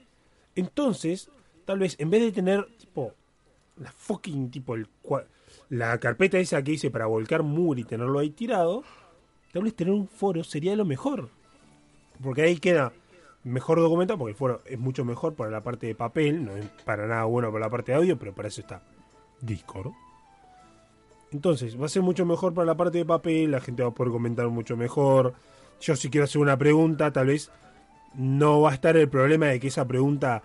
[0.55, 1.31] Entonces,
[1.67, 3.13] tal vez en vez de tener tipo
[3.77, 4.89] la fucking tipo el
[5.69, 8.85] la carpeta esa que hice para volcar mur y tenerlo ahí tirado,
[9.53, 11.29] tal vez tener un foro sería lo mejor.
[12.23, 12.95] Porque ahí queda
[13.49, 16.67] mejor documentado, porque el foro es mucho mejor para la parte de papel, no es
[16.85, 18.83] para nada bueno para la parte de audio, pero para eso está
[19.41, 19.93] Discord.
[21.31, 23.95] Entonces, va a ser mucho mejor para la parte de papel, la gente va a
[23.95, 25.35] poder comentar mucho mejor.
[25.81, 27.51] Yo si quiero hacer una pregunta, tal vez
[28.15, 30.43] no va a estar el problema de que esa pregunta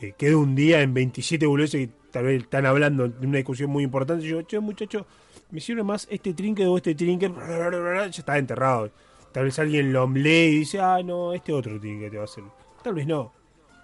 [0.00, 3.70] eh, quede un día en 27 boludeces que tal vez están hablando de una discusión
[3.70, 4.24] muy importante.
[4.26, 5.06] Y yo, che, muchacho,
[5.50, 7.32] me sirve más este trinket o este trinket.
[7.34, 8.90] Ya está enterrado.
[9.32, 12.24] Tal vez alguien lo lee y dice, ah, no, este otro trinket te va a
[12.24, 12.44] hacer.
[12.82, 13.32] Tal vez no.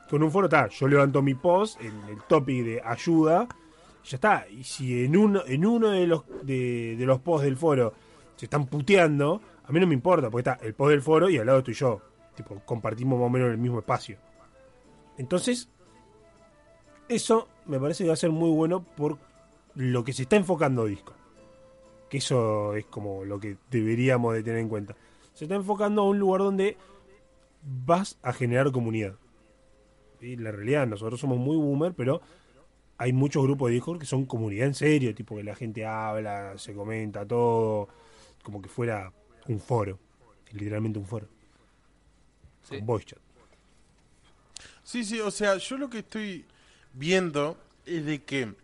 [0.08, 3.48] Con un foro está, yo levanto mi post en el topic de ayuda,
[4.04, 4.46] ya está.
[4.48, 7.94] Y si en uno, en uno de los de, los posts del foro
[8.36, 11.38] se están puteando, a mí no me importa, porque está el post del foro y
[11.38, 12.00] al lado estoy yo.
[12.34, 14.18] Tipo, compartimos más o menos el mismo espacio.
[15.18, 15.68] Entonces,
[17.08, 19.18] eso me parece que va a ser muy bueno por
[19.74, 21.16] lo que se está enfocando Discord.
[22.08, 24.96] Que eso es como lo que deberíamos de tener en cuenta.
[25.34, 26.76] Se está enfocando a un lugar donde
[27.62, 29.14] vas a generar comunidad.
[30.20, 32.20] Y la realidad, nosotros somos muy boomer, pero
[32.98, 36.56] hay muchos grupos de Discord que son comunidad en serio, tipo que la gente habla,
[36.58, 37.88] se comenta todo,
[38.42, 39.12] como que fuera
[39.48, 39.98] un foro,
[40.52, 41.26] literalmente un foro,
[42.62, 42.76] Sí.
[42.76, 43.18] un voice chat.
[44.84, 46.44] Sí, sí, o sea, yo lo que estoy
[46.92, 48.54] viendo es de que,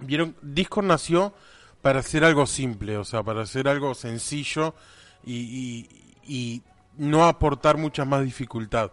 [0.00, 1.32] vieron, Discord nació
[1.80, 4.74] para hacer algo simple, o sea, para hacer algo sencillo
[5.24, 5.88] y, y-
[6.28, 6.62] y
[6.96, 8.90] no aportar mucha más dificultad.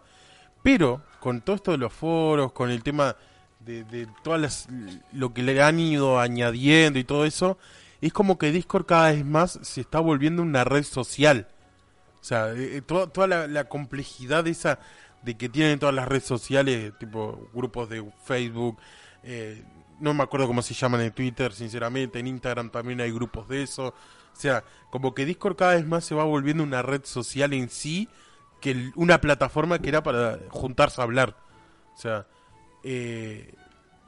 [0.62, 3.16] Pero con todo esto de los foros, con el tema
[3.60, 4.68] de, de todas las,
[5.12, 7.58] lo que le han ido añadiendo y todo eso,
[8.00, 11.48] es como que Discord cada vez más se está volviendo una red social.
[12.20, 14.78] O sea, eh, eh, toda, toda la, la complejidad esa
[15.22, 18.78] de que tienen todas las redes sociales, tipo grupos de Facebook,
[19.22, 19.62] eh,
[20.00, 23.62] no me acuerdo cómo se llaman en Twitter, sinceramente, en Instagram también hay grupos de
[23.62, 23.88] eso.
[23.88, 27.68] O sea, como que Discord cada vez más se va volviendo una red social en
[27.68, 28.08] sí
[28.60, 31.36] que una plataforma que era para juntarse a hablar.
[31.94, 32.26] O sea,
[32.82, 33.54] eh,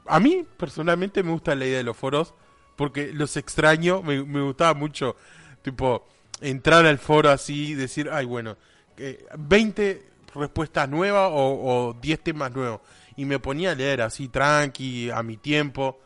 [0.05, 2.33] a mí personalmente me gusta la idea de los foros
[2.75, 5.15] porque los extraño, me, me gustaba mucho,
[5.61, 6.07] tipo,
[6.41, 8.57] entrar al foro así, decir, ay, bueno,
[8.97, 10.05] eh, 20
[10.35, 12.81] respuestas nuevas o, o 10 temas nuevos.
[13.17, 15.99] Y me ponía a leer así, tranqui, a mi tiempo.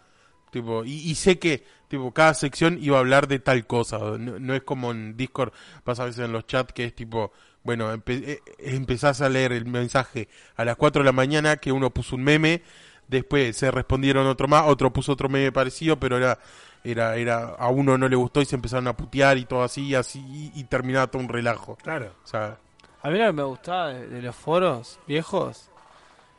[0.51, 3.99] Tipo, y, y sé que tipo cada sección iba a hablar de tal cosa.
[4.17, 7.31] No, no es como en Discord, pasa a veces en los chats que es tipo,
[7.63, 11.71] bueno, empe- eh, empezás a leer el mensaje a las 4 de la mañana que
[11.71, 12.63] uno puso un meme,
[13.07, 16.39] después se respondieron otro más, otro puso otro meme parecido, pero era
[16.83, 19.83] era, era, a uno no le gustó y se empezaron a putear y todo así,
[19.88, 21.75] y así, y, y terminaba todo un relajo.
[21.77, 22.15] Claro.
[22.23, 22.57] O sea,
[23.03, 25.69] A mí lo que me gustaba de, de los foros viejos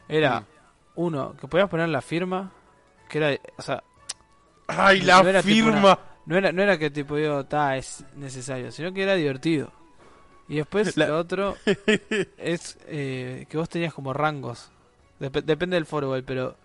[0.08, 0.46] era, Sí.
[0.94, 2.50] Uno, que podías poner la firma,
[3.08, 3.82] que era, o sea,
[4.68, 5.78] ¡ay, No la era tipo firma!
[5.78, 9.72] una- no era, no era que tipo digo, ta, es necesario, sino que era divertido.
[10.48, 11.56] Y después La- lo otro
[12.38, 14.70] es eh, que vos tenías como rangos.
[15.20, 16.56] Dep- depende del foro, pero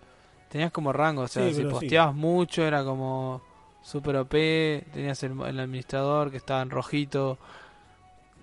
[0.50, 1.30] tenías como rangos.
[1.30, 1.68] O sea, Sí, si sí.
[1.68, 3.42] posteabas mucho era como
[3.82, 4.30] super OP,
[4.92, 7.38] tenías el, el administrador que estaba en rojito.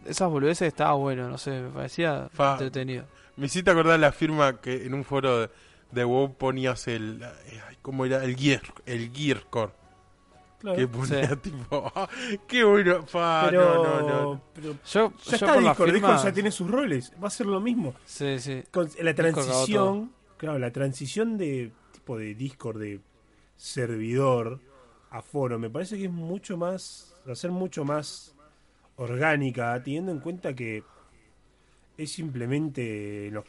[0.05, 3.05] Esas boludeces estaba bueno, no sé, me parecía Fa- entretenido.
[3.37, 5.49] Me hiciste acordar la firma que en un foro de,
[5.91, 8.23] de WoW ponías el, eh, ¿cómo era?
[8.23, 9.71] El Gear, el Gear Core.
[10.59, 10.77] claro.
[10.77, 11.35] Que ponía Sí.
[11.43, 12.09] tipo, ah,
[12.47, 14.41] qué bueno, fa, pero, no, no, no.
[14.53, 17.45] pero Yo, ya yo está Discord, firma, Discord ya tiene sus roles, va a ser
[17.45, 17.93] lo mismo.
[18.05, 18.63] Sí, sí.
[18.71, 22.99] Con la transición, claro, la transición de tipo de Discord de
[23.55, 24.59] servidor
[25.11, 28.35] a foro, me parece que es mucho más, va a ser mucho más
[28.97, 30.83] orgánica, teniendo en cuenta que
[31.97, 33.45] es simplemente los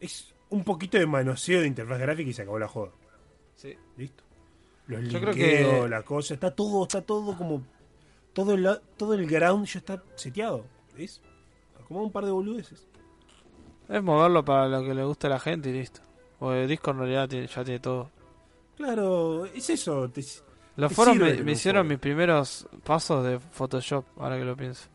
[0.00, 2.90] es un poquito de manoseo de interfaz gráfica y se acabó la joda.
[3.56, 3.74] sí.
[3.96, 4.24] Listo.
[4.86, 7.62] Los Yo creo que- la cosa, está todo, está todo como
[8.32, 10.64] todo el todo el ground ya está seteado.
[10.96, 11.20] Es
[11.86, 12.86] como un par de boludeces.
[13.88, 16.00] Es moverlo para lo que le gusta a la gente y listo.
[16.38, 18.10] Porque Discord en realidad tiene- ya tiene todo.
[18.76, 20.08] Claro, es eso.
[20.10, 20.24] te-
[20.76, 24.88] Los Te foros me, me hicieron mis primeros pasos de Photoshop, ahora que lo pienso.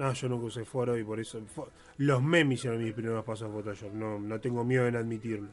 [0.00, 1.38] No, yo nunca usé foro y por eso.
[1.54, 1.68] fo-
[1.98, 3.92] los memes hicieron mis primeros pasos a Photoshop.
[3.92, 5.48] No, no tengo miedo en admitirlo.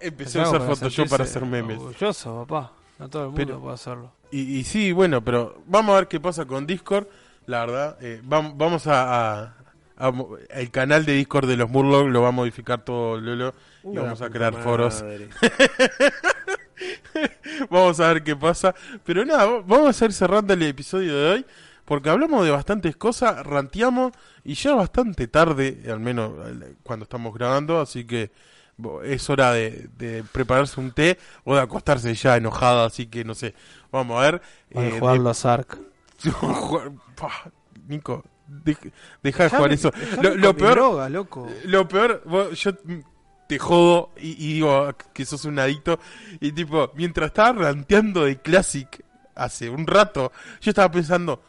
[0.00, 1.78] Empecé a usar Photoshop para sentirse hacer memes.
[1.78, 2.72] Orgulloso, papá.
[2.98, 4.12] No todo el mundo Pero- puede hacerlo.
[4.30, 7.06] Y, y sí, bueno, pero vamos a ver qué pasa con Discord.
[7.46, 9.54] La verdad, eh, vam- vamos a, a-
[9.96, 13.54] a mo- El canal de Discord de los Murloc lo va a modificar todo Lolo.
[13.84, 15.04] Y vamos a crear foros.
[17.70, 18.74] Vamos a ver qué pasa.
[19.04, 21.46] Pero nada, va- vamos a ir cerrando el episodio de hoy.
[21.84, 24.12] Porque hablamos de bastantes cosas, ranteamos
[24.42, 26.32] y ya bastante tarde, al menos
[26.82, 27.78] cuando estamos grabando.
[27.80, 28.30] Así que
[29.04, 32.84] es hora de, de prepararse un té o de acostarse ya enojado.
[32.84, 33.54] Así que no sé,
[33.92, 34.42] vamos a ver.
[34.72, 35.78] Para eh, jugar de- los ARC.
[37.86, 38.92] Nico, dej-
[39.22, 39.90] deja de jugar eso.
[40.22, 41.48] Lo, lo peor, droga, loco.
[41.64, 42.72] lo peor, vos- yo
[43.48, 45.98] te jodo y, y digo que sos un adicto.
[46.40, 49.04] Y tipo, mientras estaba ranteando de Classic
[49.34, 51.42] hace un rato, yo estaba pensando,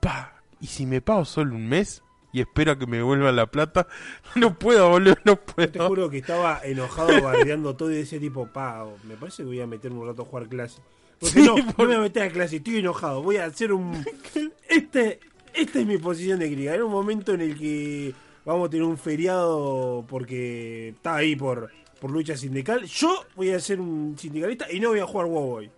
[0.00, 2.02] pa, ¿y si me pago solo un mes?
[2.34, 3.86] Y espero a que me vuelvan la plata.
[4.36, 5.88] No puedo, boludo, no Yo te puedo.
[5.88, 9.66] juro que estaba enojado bardeando todo y decía tipo, pa, me parece que voy a
[9.66, 10.80] meterme un rato a jugar clase.
[11.20, 13.72] Porque Sí, no, no me voy a meter a clase, estoy enojado, voy a hacer
[13.72, 14.02] un...
[14.68, 15.20] Este,
[15.52, 16.74] esta es mi posición de crítica.
[16.74, 18.14] En un momento en el que
[18.44, 21.70] vamos a tener un feriado porque está ahí por,
[22.00, 25.50] por lucha sindical, yo voy a ser un sindicalista y no voy a jugar WoW
[25.54, 25.70] hoy.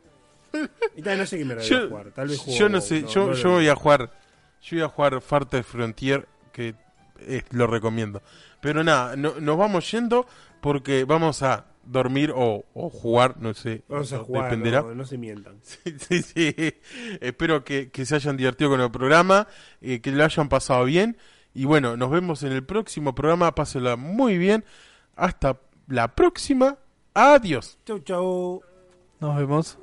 [0.97, 3.03] Y tal, no sé qué me voy a jugar, tal vez juego yo no sé,
[3.03, 4.11] no, yo, no yo voy a jugar,
[4.63, 6.75] yo voy a jugar Farte Frontier, que
[7.51, 8.23] lo recomiendo.
[8.61, 10.27] Pero nada, no- nos vamos yendo
[10.61, 14.81] porque vamos a dormir o, o jugar, no sé, Vamos a jugar, dependerá.
[14.83, 15.59] no, no se mientan.
[15.63, 16.55] Sí, sí, sí.
[17.21, 19.49] Espero que, que se hayan divertido con el programa,
[19.83, 21.19] eh, que lo hayan pasado bien.
[21.55, 23.55] Y bueno, nos vemos en el próximo programa.
[23.55, 24.65] Pásenla muy bien.
[25.17, 26.79] Hasta la próxima.
[27.15, 27.79] Adiós.
[27.87, 28.63] Chau, chau.
[29.21, 29.79] Nos vemos.